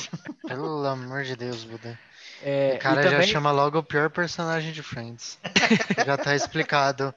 [0.47, 1.97] pelo amor de Deus, Buda.
[2.43, 5.39] É, O cara e já também- chama logo o pior personagem de Friends.
[6.05, 7.13] já tá explicado.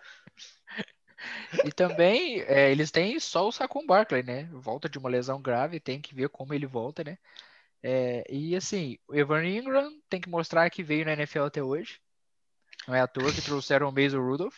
[1.65, 4.49] E também é, eles têm só o Saquon Barkley, né?
[4.53, 7.19] Volta de uma lesão grave, tem que ver como ele volta, né?
[7.83, 12.01] É, e assim, o Evan Ingram tem que mostrar que veio na NFL até hoje.
[12.87, 14.57] Não é à toa que trouxeram o Mason Rudolph.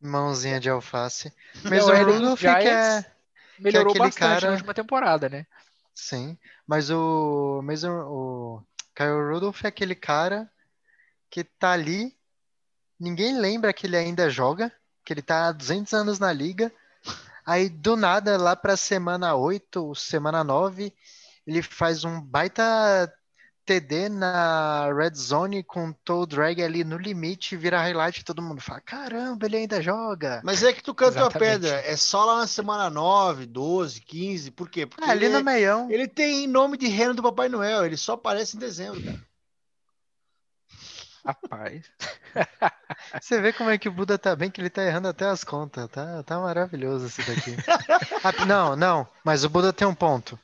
[0.00, 1.32] Mãozinha de alface.
[1.64, 3.12] Mas a o OL dos Rudolph que Giants é.
[3.58, 5.46] melhorou aquele bastante cara- na última temporada, né?
[5.94, 6.38] Sim.
[6.66, 7.60] Mas o.
[7.64, 8.62] Mas o,
[8.94, 10.50] Kyle Rudolph é aquele cara
[11.28, 12.16] que tá ali.
[12.98, 14.72] Ninguém lembra que ele ainda joga.
[15.04, 16.72] Que ele tá há 200 anos na liga.
[17.44, 20.92] Aí do nada, lá pra semana 8, semana 9,
[21.48, 23.10] ele faz um baita
[23.64, 28.60] TD na red zone com toe drag ali no limite, vira highlight e todo mundo
[28.60, 30.40] fala: caramba, ele ainda joga.
[30.44, 31.80] Mas é que tu cantou a pedra.
[31.86, 34.50] É só lá na semana 9, 12, 15.
[34.50, 34.86] Por quê?
[34.86, 35.90] Porque Ah, ali ele, no é- meião.
[35.90, 37.84] ele tem nome de reno do Papai Noel.
[37.84, 39.28] Ele só aparece em dezembro, cara.
[41.24, 41.84] Rapaz.
[43.20, 45.44] Você vê como é que o Buda tá bem, que ele tá errando até as
[45.44, 45.88] contas.
[45.90, 47.54] Tá, tá maravilhoso isso daqui.
[48.24, 50.38] Ah, não, não, mas o Buda tem um ponto.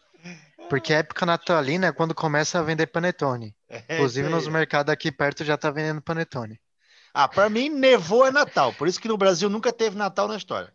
[0.68, 3.54] Porque a época natalina é quando começa a vender panetone.
[3.68, 4.32] É Inclusive aí.
[4.34, 6.60] nos mercados aqui perto já tá vendendo panetone.
[7.12, 8.72] Ah, pra mim, nevou é Natal.
[8.72, 10.72] Por isso que no Brasil nunca teve Natal na história.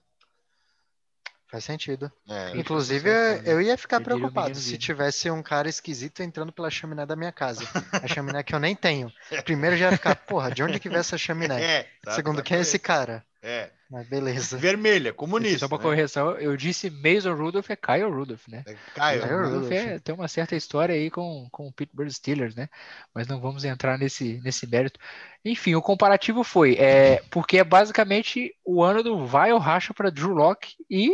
[1.51, 2.11] Faz sentido.
[2.29, 3.47] É, Inclusive, faz sentido.
[3.49, 7.61] eu ia ficar preocupado se tivesse um cara esquisito entrando pela chaminé da minha casa.
[8.03, 9.11] A chaminé que eu nem tenho.
[9.43, 11.61] Primeiro já ia ficar, porra, de onde que veio essa chaminé?
[11.61, 13.25] É, tá- Segundo, tá quem é esse cara?
[13.41, 13.71] É.
[13.89, 14.55] Mas beleza.
[14.55, 15.59] Vermelha, comunista.
[15.59, 15.83] Só uma né?
[15.83, 18.63] correção, eu disse Mason Rudolph, é Kyle Rudolph, né?
[18.67, 19.21] É, Caio.
[19.21, 19.23] Caio.
[19.23, 19.71] O Rudolph Rudolph.
[19.71, 22.69] é- tem uma certa história aí com, com o Pittsburgh Steelers, né?
[23.15, 24.99] Mas não vamos entrar nesse, nesse mérito.
[25.43, 30.11] Enfim, o comparativo foi, é, porque é basicamente o ano do vai ou racha para
[30.11, 31.09] Drew Locke e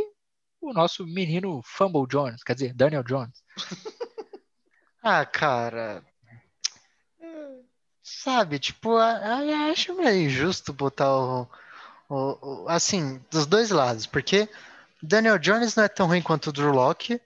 [0.60, 3.42] o nosso menino Fumble Jones, quer dizer, Daniel Jones.
[5.08, 6.04] Ah, cara.
[8.02, 11.48] Sabe, tipo, a- a- acho meio injusto botar o,
[12.10, 14.48] o- o- Assim, dos dois lados, porque
[15.02, 17.20] Daniel Jones não é tão ruim quanto o Drew Locke,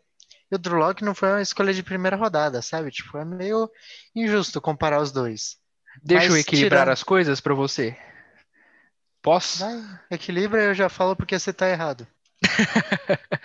[0.52, 2.92] e o Drew Locke não foi uma escolha de primeira rodada, sabe?
[2.92, 3.70] Tipo, é meio
[4.16, 5.58] injusto comparar os dois.
[6.04, 7.98] Deixa eu Mas equilibrar tirando- as coisas para você.
[9.22, 9.60] Posso?
[9.60, 12.08] Vai, equilibra, eu já falo porque você tá errado.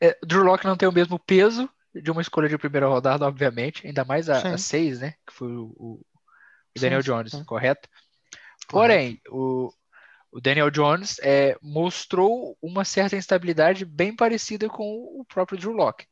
[0.00, 3.86] É, Drew Locke não tem o mesmo peso de uma escolha de primeira rodada, obviamente,
[3.86, 5.14] ainda mais a, a seis, né?
[5.26, 6.00] Que foi o, o-
[6.78, 7.44] Daniel sim, Jones, sim.
[7.44, 7.88] correto?
[8.68, 9.70] Porém, o,
[10.32, 16.06] o Daniel Jones é, mostrou uma certa instabilidade bem parecida com o próprio Drew Locke.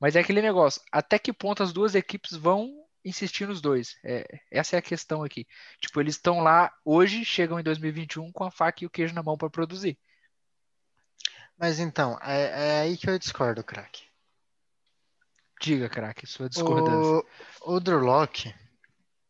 [0.00, 2.70] Mas é aquele negócio, até que ponto as duas equipes vão
[3.04, 3.96] insistir nos dois?
[4.04, 5.46] É, essa é a questão aqui.
[5.80, 9.22] Tipo, eles estão lá hoje, chegam em 2021 com a faca e o queijo na
[9.22, 9.98] mão para produzir.
[11.58, 14.04] Mas então, é, é aí que eu discordo, craque.
[15.60, 17.26] Diga, craque, sua discordância.
[17.62, 18.54] O, o Drew Locke,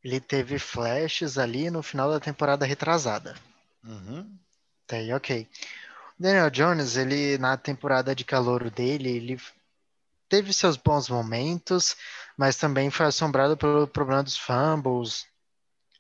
[0.05, 3.35] ele teve flashes ali no final da temporada retrasada.
[3.85, 4.39] Uhum.
[5.15, 5.49] Ok.
[6.19, 9.41] O Daniel Jones, ele na temporada de calouro dele, ele
[10.29, 11.97] teve seus bons momentos,
[12.37, 15.27] mas também foi assombrado pelo problema dos fumbles.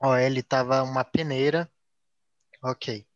[0.00, 1.70] Ó, ele tava uma peneira.
[2.62, 3.06] Ok.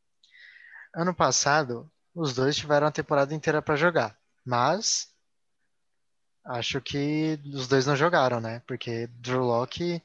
[0.95, 5.13] Ano passado, os dois tiveram a temporada inteira para jogar, mas
[6.45, 8.61] acho que os dois não jogaram, né?
[8.67, 10.03] Porque Drew Locke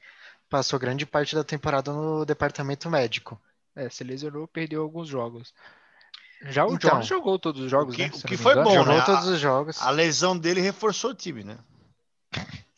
[0.48, 3.40] passou grande parte da temporada no departamento médico.
[3.78, 5.54] É, se lesionou, perdeu alguns jogos.
[6.42, 8.10] Já o Então, Jones jogou todos os jogos, o que- né?
[8.14, 9.02] o que foi bom, Jogou né?
[9.04, 9.80] todos os jogos.
[9.80, 11.56] A lesão dele reforçou o time, né?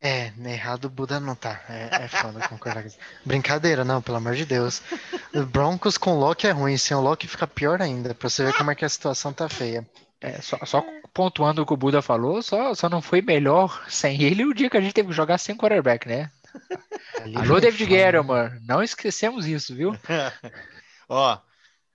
[0.00, 1.60] É, errado o Buda não tá.
[1.68, 2.98] É, é foda concordar com isso.
[3.24, 4.80] Brincadeira, não, pelo amor de Deus.
[5.34, 8.44] O Broncos com o Loki é ruim, sem o Loki fica pior ainda, pra você
[8.44, 9.84] ver como é que a situação tá feia.
[10.20, 14.22] É, só, só pontuando o que o Buda falou, só, só não foi melhor sem
[14.22, 16.30] ele o dia que a gente teve que jogar sem quarterback, né?
[17.36, 17.86] Alô, David.
[17.86, 18.24] Guerrero,
[18.66, 19.92] não esquecemos isso, viu?
[21.08, 21.38] Ó,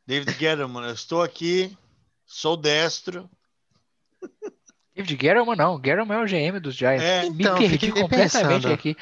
[0.06, 1.78] David Gettleman, eu estou aqui,
[2.26, 3.30] sou destro.
[4.96, 7.04] David Guerrero não, Guerrero é o GM dos Giants.
[7.04, 8.74] É, Me então, perdi fiquei completamente pensando.
[8.74, 8.96] aqui.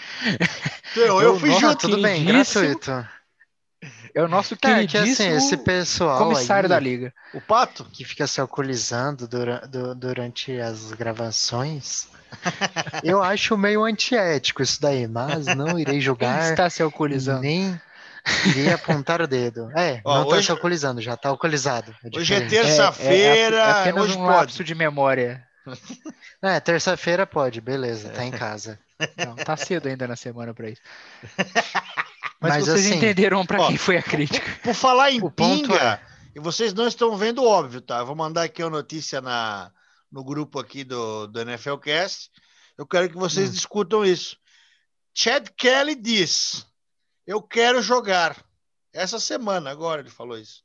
[0.95, 1.79] Eu, eu fui Nossa, junto.
[1.89, 3.07] Tudo bem, gratuito.
[4.13, 7.13] É o nosso É, que assim, esse pessoal comissário aí da liga.
[7.33, 7.85] O Pato?
[7.85, 12.07] que fica se alcoolizando dura- du- durante as gravações,
[13.03, 17.41] eu acho meio antiético isso daí, mas não irei Quem julgar, está se alcoolizando?
[17.41, 17.79] nem
[18.45, 19.71] irei apontar o dedo.
[19.75, 21.95] É, Ó, não tá hoje- se alcoolizando, já tá alcoolizado.
[22.03, 22.55] É Hoje é diferente.
[22.55, 24.35] É- terça-feira, é, é apenas hoje um pode.
[24.35, 25.43] lapso de memória.
[26.43, 28.79] É, terça-feira pode, beleza, tá em casa.
[29.15, 30.81] Não, tá cedo ainda na semana pra isso.
[32.41, 34.43] Mas, Mas, vocês assim, entenderam pra ó, quem foi a crítica.
[34.63, 36.01] Por falar em O pinga,
[36.35, 37.99] e vocês não estão vendo óbvio, tá?
[37.99, 39.71] Eu vou mandar aqui uma notícia na,
[40.11, 42.31] no grupo aqui do, do NFL Cast.
[42.75, 43.53] Eu quero que vocês Hum.
[43.53, 44.37] discutam isso.
[45.13, 46.65] Chad Kelly diz:
[47.27, 48.35] Eu quero jogar.
[48.91, 50.63] Essa semana, agora ele falou isso.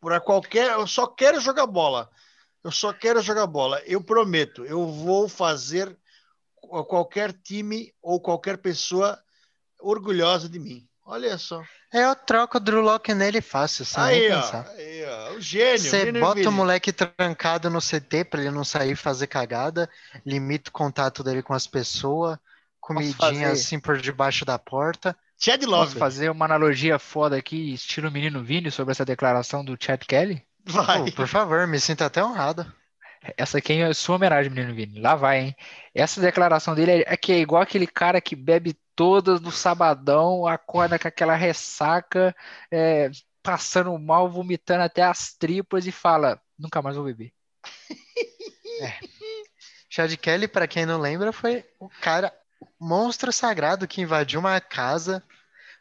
[0.00, 0.70] Por a qualquer.
[0.70, 2.10] Eu só quero jogar bola.
[2.64, 3.82] Eu só quero jogar bola.
[3.84, 5.94] Eu prometo, eu vou fazer
[6.56, 9.22] qualquer time ou qualquer pessoa
[9.82, 10.86] orgulhosa de mim.
[11.04, 11.62] Olha só.
[11.92, 14.68] É, eu troco o Drew Locke nele fácil, sem Aí, nem ó, pensar.
[14.76, 15.32] aí, ó.
[15.32, 15.78] O gênio.
[15.80, 19.90] Você bota o moleque trancado no CT pra ele não sair fazer cagada,
[20.24, 22.38] limita o contato dele com as pessoas,
[22.78, 25.16] comidinha assim por debaixo da porta.
[25.36, 25.98] Chad Posso Love.
[25.98, 30.46] fazer uma analogia foda aqui, estilo menino Vini, sobre essa declaração do Chad Kelly?
[30.64, 31.10] Vai.
[31.10, 32.70] Pô, por favor, me sinto até honrado.
[33.36, 35.00] Essa aqui é sua homenagem, menino Vini.
[35.00, 35.56] Lá vai, hein?
[35.94, 40.46] Essa declaração dele é, é que é igual aquele cara que bebe todas no sabadão,
[40.46, 42.34] acorda com aquela ressaca,
[42.70, 43.10] é,
[43.42, 47.32] passando mal, vomitando até as tripas e fala: nunca mais vou beber.
[49.88, 52.32] Chad Kelly, pra quem não lembra, foi o cara
[52.78, 55.22] monstro sagrado que invadiu uma casa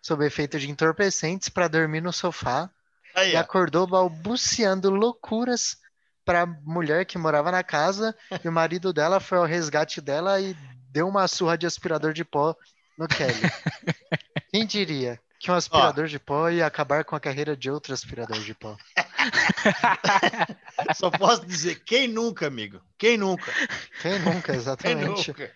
[0.01, 2.69] sob efeito de entorpecentes pra dormir no sofá
[3.13, 5.77] Aí, e acordou balbuciando loucuras
[6.23, 10.55] pra mulher que morava na casa e o marido dela foi ao resgate dela e
[10.91, 12.55] deu uma surra de aspirador de pó
[12.99, 13.33] no Kelly.
[14.51, 18.39] Quem diria que um aspirador de pó ia acabar com a carreira de outro aspirador
[18.41, 18.75] de pó?
[20.93, 22.81] Só posso dizer, quem nunca, amigo?
[22.97, 23.53] Quem nunca?
[24.01, 25.29] Quem nunca, Quem exatamente.
[25.29, 25.51] nunca?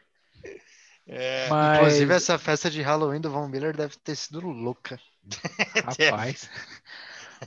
[1.05, 4.97] É, Mas, Inclusive, essa festa de Halloween do Von Miller deve ter sido louca.
[5.83, 6.49] rapaz.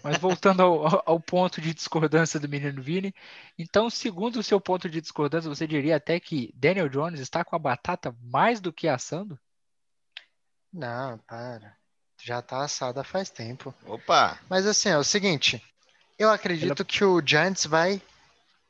[0.02, 3.14] Mas voltando ao, ao ponto de discordância do menino Vini,
[3.58, 7.56] então, segundo o seu ponto de discordância, você diria até que Daniel Jones está com
[7.56, 9.38] a batata mais do que assando?
[10.76, 11.74] Não, para.
[12.22, 13.74] Já tá assada faz tempo.
[13.86, 14.38] Opa!
[14.48, 15.62] Mas assim, é o seguinte.
[16.18, 18.00] Eu acredito que o Giants vai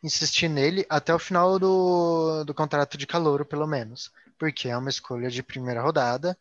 [0.01, 4.13] insistir nele até o final do, do contrato de calouro, pelo menos.
[4.39, 6.39] Porque é uma escolha de primeira rodada.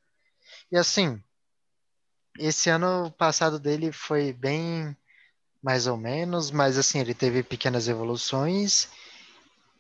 [0.71, 1.19] E assim,
[2.38, 4.95] esse ano passado dele foi bem
[5.63, 8.88] mais ou menos, mas assim, ele teve pequenas evoluções.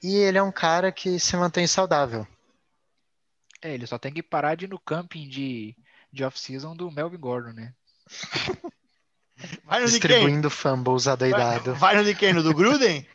[0.01, 2.25] E ele é um cara que se mantém saudável.
[3.65, 5.75] É, ele só tem que parar de ir no camping de,
[6.13, 7.73] de off-season do Melvin Gordon, né?
[9.63, 10.09] Vai no de quem?
[10.09, 11.73] Distribuindo fumbles Vai, adoidado.
[11.73, 12.31] vai no de quem?
[12.31, 13.07] No do Gruden?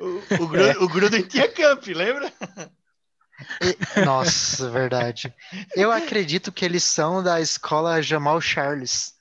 [0.00, 2.32] O, o, Gruden, o Gruden tinha camp, lembra?
[3.60, 5.34] E- Nossa, verdade.
[5.76, 9.14] Eu acredito que eles são da escola Jamal Charles,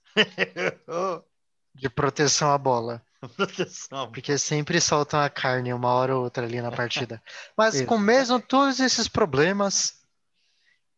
[0.87, 1.21] Ô,
[1.75, 3.05] de proteção à bola.
[3.35, 4.11] proteção.
[4.11, 7.21] Porque sempre soltam a carne uma hora ou outra ali na partida.
[7.57, 9.93] Mas com mesmo todos esses problemas,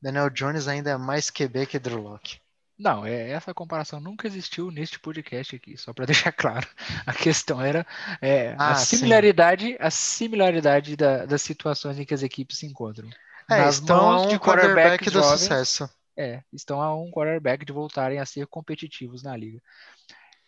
[0.02, 2.40] Daniel Jones ainda é mais QB que Drew Locke.
[2.78, 6.66] Não, é, essa comparação nunca existiu neste podcast aqui, só para deixar claro.
[7.06, 7.86] A questão era
[8.22, 8.98] é, a Ah, sim.
[8.98, 13.10] similaridade, a similaridade da- das situações em que as equipes se encontram.
[13.50, 15.90] É, Nas estão a mãos um de quarterback quarterbacks do jovens, sucesso.
[16.18, 19.62] É, estão a um quarterback de voltarem a ser competitivos na liga.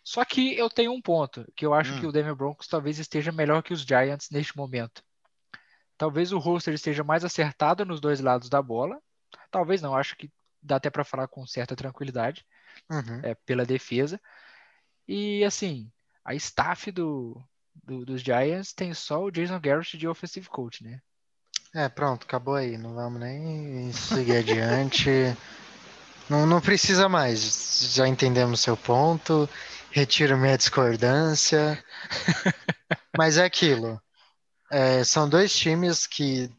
[0.03, 1.99] Só que eu tenho um ponto, que eu acho Hum.
[1.99, 5.03] que o Denver Broncos talvez esteja melhor que os Giants neste momento.
[5.97, 8.99] Talvez o roster esteja mais acertado nos dois lados da bola.
[9.51, 10.31] Talvez não, acho que
[10.61, 12.45] dá até para falar com certa tranquilidade
[12.89, 13.19] Uhum.
[13.23, 14.19] é, pela defesa.
[15.07, 15.91] E assim,
[16.25, 17.39] a staff do,
[17.83, 20.99] do- dos Giants tem só o Jason Garrett de offensive coach, né?
[21.73, 22.77] É, pronto, acabou aí.
[22.77, 25.09] Não vamos nem seguir adiante.
[26.31, 27.93] Não, não precisa mais.
[27.93, 29.49] Já entendemos seu ponto.
[29.89, 31.83] Retiro minha discordância.
[33.17, 34.01] Mas é aquilo.
[34.71, 36.49] É, são dois times que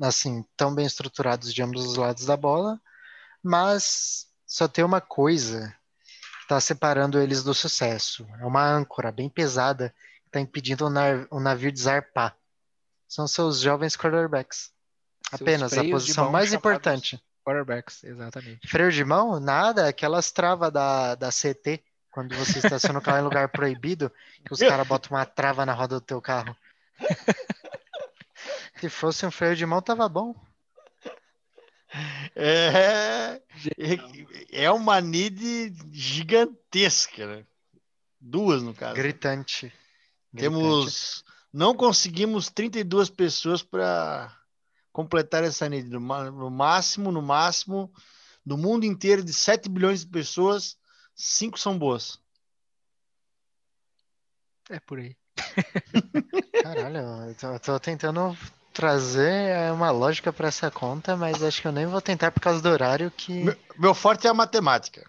[0.00, 2.80] assim, tão bem estruturados de ambos os lados da bola,
[3.42, 5.74] mas só tem uma coisa
[6.04, 8.26] que está separando eles do sucesso.
[8.40, 12.36] É uma âncora bem pesada que está impedindo o, nav o navio de zarpar.
[13.08, 14.72] São seus jovens quarterbacks.
[15.28, 17.24] Seus Apenas a posição mais chamados importante.
[17.44, 18.66] Quarterbacks, exatamente.
[18.66, 19.38] Freio de mão?
[19.38, 24.10] Nada, aquelas travas da, da CT, quando você estaciona o carro em lugar proibido,
[24.44, 26.56] que os caras botam uma trava na roda do teu carro.
[28.80, 30.34] Se fosse um freio de mão, tava bom.
[32.34, 33.40] É,
[34.50, 37.44] é uma NID gigantesca, né?
[38.20, 38.94] Duas, no caso.
[38.94, 39.66] Gritante.
[39.66, 39.74] Gritante.
[40.36, 41.24] Temos.
[41.52, 44.36] Não conseguimos 32 pessoas para
[44.94, 45.90] completar essa NID.
[45.90, 47.92] No no máximo, no máximo,
[48.46, 50.78] do mundo inteiro, de 7 bilhões de pessoas,
[51.16, 52.18] 5 são boas.
[54.70, 55.16] É por aí.
[56.62, 58.38] Caralho, eu tô, tô tentando
[58.72, 62.62] trazer uma lógica para essa conta, mas acho que eu nem vou tentar por causa
[62.62, 63.32] do horário que.
[63.44, 65.04] Meu, meu forte é a matemática.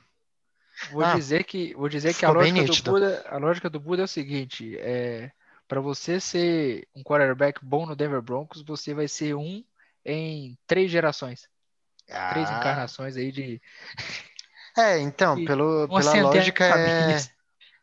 [0.91, 2.91] Vou Ah, dizer que, vou dizer que a lógica do.
[2.91, 5.31] Buda, a lógica do Buda é o seguinte, é,
[5.67, 9.63] para você ser um quarterback bom no Denver Broncos, você vai ser um
[10.05, 11.47] em três gerações,
[12.29, 13.61] três Ah, encarnações aí de
[14.77, 17.17] É, então, E pelo, pela de lógica, é,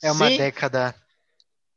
[0.03, 0.37] é uma Sim.
[0.37, 0.95] década.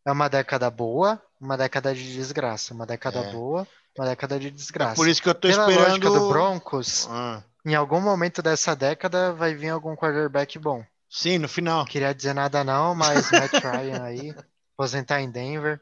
[0.06, 2.74] É uma década boa, uma década de desgraça.
[2.74, 3.32] Uma década É.
[3.32, 3.68] boa,
[3.98, 4.96] uma década de é desgraça.
[4.96, 5.90] por isso que eu tô Pela esperando.
[5.90, 10.86] lógica do Broncos, Ah, em algum momento dessa década vai vir algum quarterback bom.
[11.10, 11.80] sim, no final.
[11.80, 14.36] Não queria dizer nada não, mas Matt Ryan aí,
[14.78, 15.82] aposentar em Denver.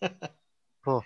[0.82, 1.04] Pô,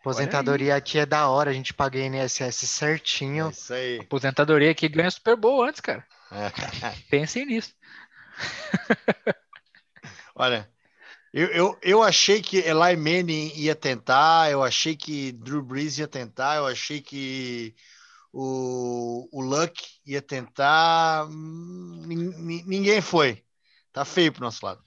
[0.00, 3.50] aposentadoria aqui é da hora, a gente paga INSS É certinho.
[3.50, 3.98] isso aí.
[4.00, 6.04] aposentadoria que ganha Super Bowl antes, cara.
[7.08, 7.72] Pensem nisso.
[10.34, 10.68] Olha,
[11.32, 16.08] eu, eu, eu achei que Eli Manning ia tentar, eu achei que Drew Brees ia
[16.08, 17.74] tentar, eu achei que
[18.32, 21.26] o, o Luck ia tentar.
[21.26, 23.42] hum, nin- nin- Ninguém foi.
[23.92, 24.84] Tá feio pro nosso lado.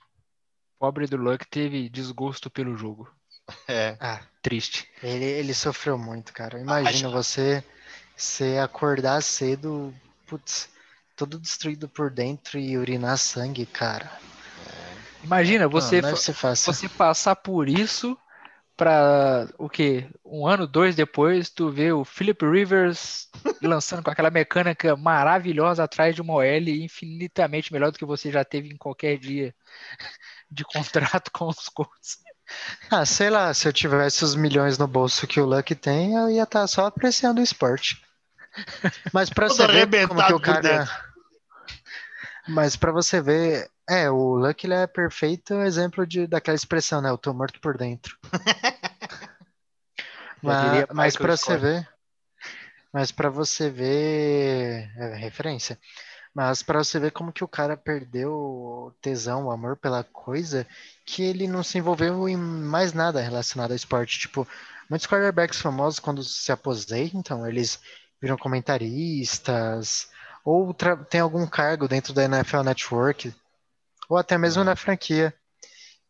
[0.78, 3.09] Pobre do Luck teve desgosto pelo jogo.
[3.68, 3.95] É.
[4.00, 4.88] Ah, Triste.
[5.04, 6.60] ele, ele sofreu muito, cara.
[6.60, 7.64] Imagina você,
[8.16, 9.93] você acordar cedo,
[10.26, 10.70] putz,
[11.16, 14.10] todo destruído por dentro e urinar sangue, cara.
[15.24, 16.74] Imagina você Não, ser fácil.
[16.74, 18.18] você passar por isso
[18.78, 20.08] para o quê?
[20.24, 23.28] Um ano, dois depois, tu vê o Philip Rivers
[23.62, 28.45] lançando com aquela mecânica maravilhosa atrás de uma OL infinitamente melhor do que você já
[28.45, 29.54] teve em qualquer dia
[30.50, 32.20] de contrato com os Colts.
[32.91, 36.30] Ah, sei lá, se eu tivesse os milhões no bolso que o Luck tem, eu
[36.30, 38.02] ia estar só apreciando o esporte.
[39.14, 40.80] Mas pra Todo você ver como que o cara.
[40.80, 41.10] dentro.
[42.47, 47.10] Mas pra você ver, é, o Luck ele é perfeito exemplo de daquela expressão, né?
[47.10, 48.18] Eu tô morto por dentro.
[50.41, 51.89] Mas, mas para você ver,
[52.93, 55.78] mas para você ver, é referência.
[56.34, 60.66] Mas para você ver como que o cara perdeu o tesão, o amor pela coisa,
[61.12, 64.20] que ele não se envolveu em mais nada relacionado ao esporte.
[64.20, 64.47] Tipo,
[64.88, 67.80] muitos quarterbacks famosos quando se aposentam, eles
[68.22, 70.07] viram comentaristas
[70.45, 70.72] ou
[71.10, 73.34] tem algum cargo dentro da NFL Network
[74.07, 75.34] ou até mesmo na franquia.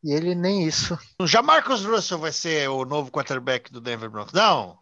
[0.04, 1.00] E ele nem isso.
[1.24, 4.34] Já Marcus Russell vai ser o novo quarterback do Denver Broncos?
[4.34, 4.78] Não.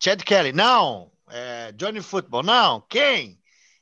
[0.00, 0.52] Chad Kelly?
[0.52, 1.10] Não.
[1.30, 2.44] É, Johnny Football?
[2.44, 2.80] Não.
[2.82, 3.40] Quem?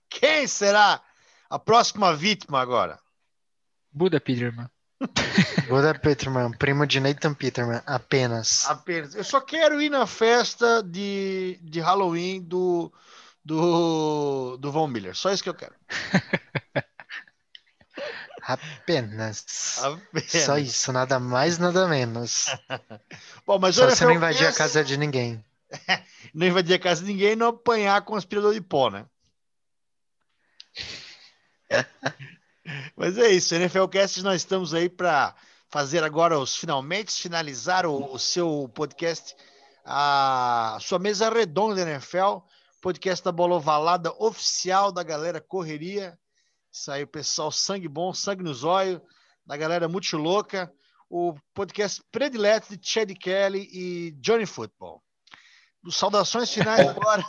[0.09, 1.03] Quem será
[1.51, 2.99] a próxima vítima agora?
[3.93, 4.70] Buda Peterman.
[5.68, 8.64] Buda Peterman, primo de Nathan Peterman, apenas.
[8.66, 9.14] Apenas.
[9.14, 12.92] Eu só quero ir na festa de, de Halloween do,
[13.44, 15.14] do, do Von Miller.
[15.14, 15.74] Só isso que eu quero.
[18.47, 19.82] Apenas.
[19.82, 20.44] Apenas.
[20.44, 22.47] Só isso, nada mais, nada menos.
[23.44, 25.44] Bom, mas Só você não invadir a casa de ninguém.
[26.32, 29.05] Não invadir a casa de ninguém e não apanhar com aspirador de pó, né?
[32.97, 35.35] Mas é isso, NFL Cast, nós estamos aí para
[35.69, 39.37] fazer agora os finalmente, finalizar o, o seu podcast,
[39.85, 42.39] a sua mesa redonda da NFL,
[42.81, 46.19] podcast da Bola Ovalada oficial da galera Correria.
[46.73, 49.01] Isso aí, pessoal, sangue bom, sangue nos olhos,
[49.45, 50.73] da galera muito louca.
[51.09, 55.01] O podcast predileto de Chad Kelly e Johnny Football.
[55.89, 57.25] Saudações finais agora,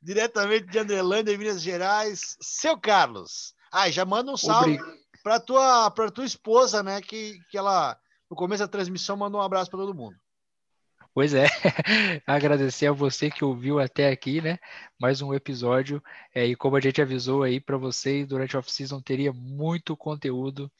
[0.00, 2.36] diretamente de Andrelândia, Minas Gerais.
[2.40, 3.54] Seu Carlos.
[3.72, 4.78] Ah, já manda um salve
[5.22, 7.00] para tua para tua esposa, né?
[7.00, 7.98] Que, que ela
[8.30, 10.16] no começo da transmissão mandou um abraço para todo mundo.
[11.14, 11.46] Pois é,
[12.26, 14.58] agradecer a você que ouviu até aqui, né?
[15.00, 16.02] Mais um episódio.
[16.32, 20.70] É, e como a gente avisou aí para vocês, durante a off-season teria muito conteúdo.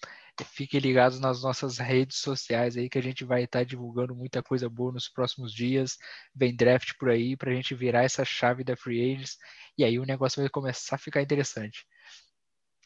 [0.45, 4.69] Fiquem ligados nas nossas redes sociais aí que a gente vai estar divulgando muita coisa
[4.69, 5.97] boa nos próximos dias.
[6.33, 9.37] Vem draft por aí para a gente virar essa chave da Free Agents
[9.77, 11.85] e aí o negócio vai começar a ficar interessante.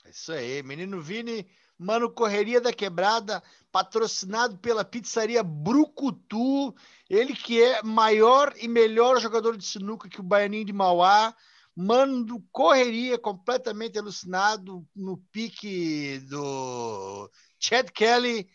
[0.04, 1.46] É isso aí, menino Vini,
[1.78, 6.74] Mano, Correria da Quebrada, patrocinado pela pizzaria Brucutu.
[7.10, 11.34] Ele que é maior e melhor jogador de sinuca que o Baianinho de Mauá.
[11.74, 18.48] Mano, correria, completamente alucinado no pique do Chad Kelly.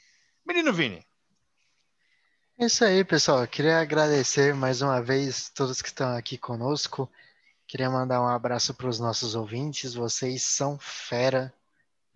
[0.45, 1.05] Menino Vini.
[2.59, 3.45] É isso aí, pessoal.
[3.47, 7.11] Queria agradecer mais uma vez todos que estão aqui conosco.
[7.67, 9.93] Queria mandar um abraço para os nossos ouvintes.
[9.93, 11.53] Vocês são fera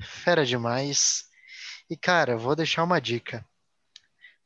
[0.01, 1.25] fera demais.
[1.89, 3.45] E cara, vou deixar uma dica.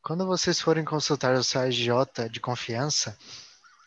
[0.02, 3.18] Quando vocês forem consultar o seu agiota de confiança,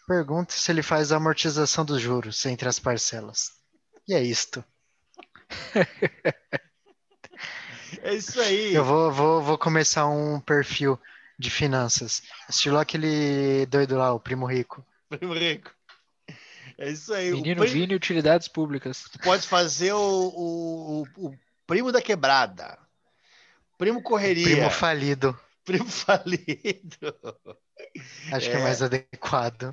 [0.07, 3.53] pergunte se ele faz a amortização dos juros entre as parcelas.
[4.07, 4.65] E é isto.
[8.03, 8.75] é isso aí.
[8.75, 10.99] Eu vou, vou, vou começar um perfil
[11.39, 12.23] de finanças.
[12.49, 14.85] Estilo aquele doido lá, o primo rico.
[15.09, 15.78] Primo rico.
[16.79, 17.33] É isso aí.
[17.33, 17.75] Menino primo...
[17.75, 19.05] Vini Utilidades Públicas.
[19.23, 21.35] Pode fazer o, o, o,
[21.67, 22.79] Primo da quebrada.
[23.77, 24.47] Primo correria.
[24.47, 25.39] Primo falido.
[25.65, 27.15] Primo falido.
[28.33, 28.51] Acho é.
[28.51, 29.73] que é mais adequado.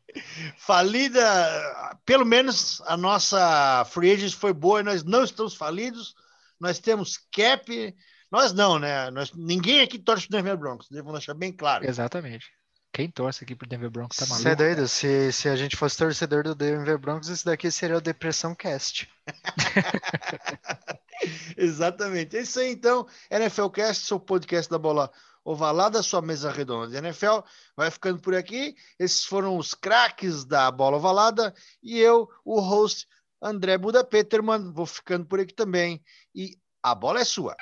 [0.56, 6.14] Falida, pelo menos a nossa free agent foi boa e nós não estamos falidos.
[6.58, 7.94] Nós temos cap.
[8.30, 9.10] Nós não, né?
[9.10, 11.86] Nós, ninguém aqui torce para Denver Broncos, devo deixar bem claro.
[11.86, 12.50] Exatamente.
[12.94, 14.40] Quem torce aqui pro Denver Broncos tá maluco.
[14.40, 14.86] Você é doido?
[14.86, 19.10] Se, se a gente fosse torcedor do Denver Broncos, isso daqui seria o Depressão Cast.
[21.58, 22.36] Exatamente.
[22.36, 23.04] É isso aí, então.
[23.28, 25.10] NFL Cast, seu podcast da bola
[25.44, 27.40] ovalada, sua mesa redonda de NFL.
[27.76, 28.76] Vai ficando por aqui.
[28.96, 31.52] Esses foram os craques da bola ovalada.
[31.82, 33.08] E eu, o host
[33.42, 36.00] André Buda Peterman, vou ficando por aqui também.
[36.32, 37.56] E a bola é sua.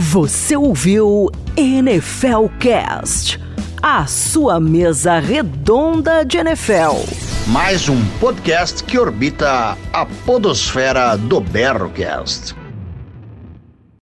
[0.00, 3.38] Você ouviu NFL Cast,
[3.82, 12.59] a sua mesa redonda de NFL mais um podcast que orbita a podosfera do Berrocast.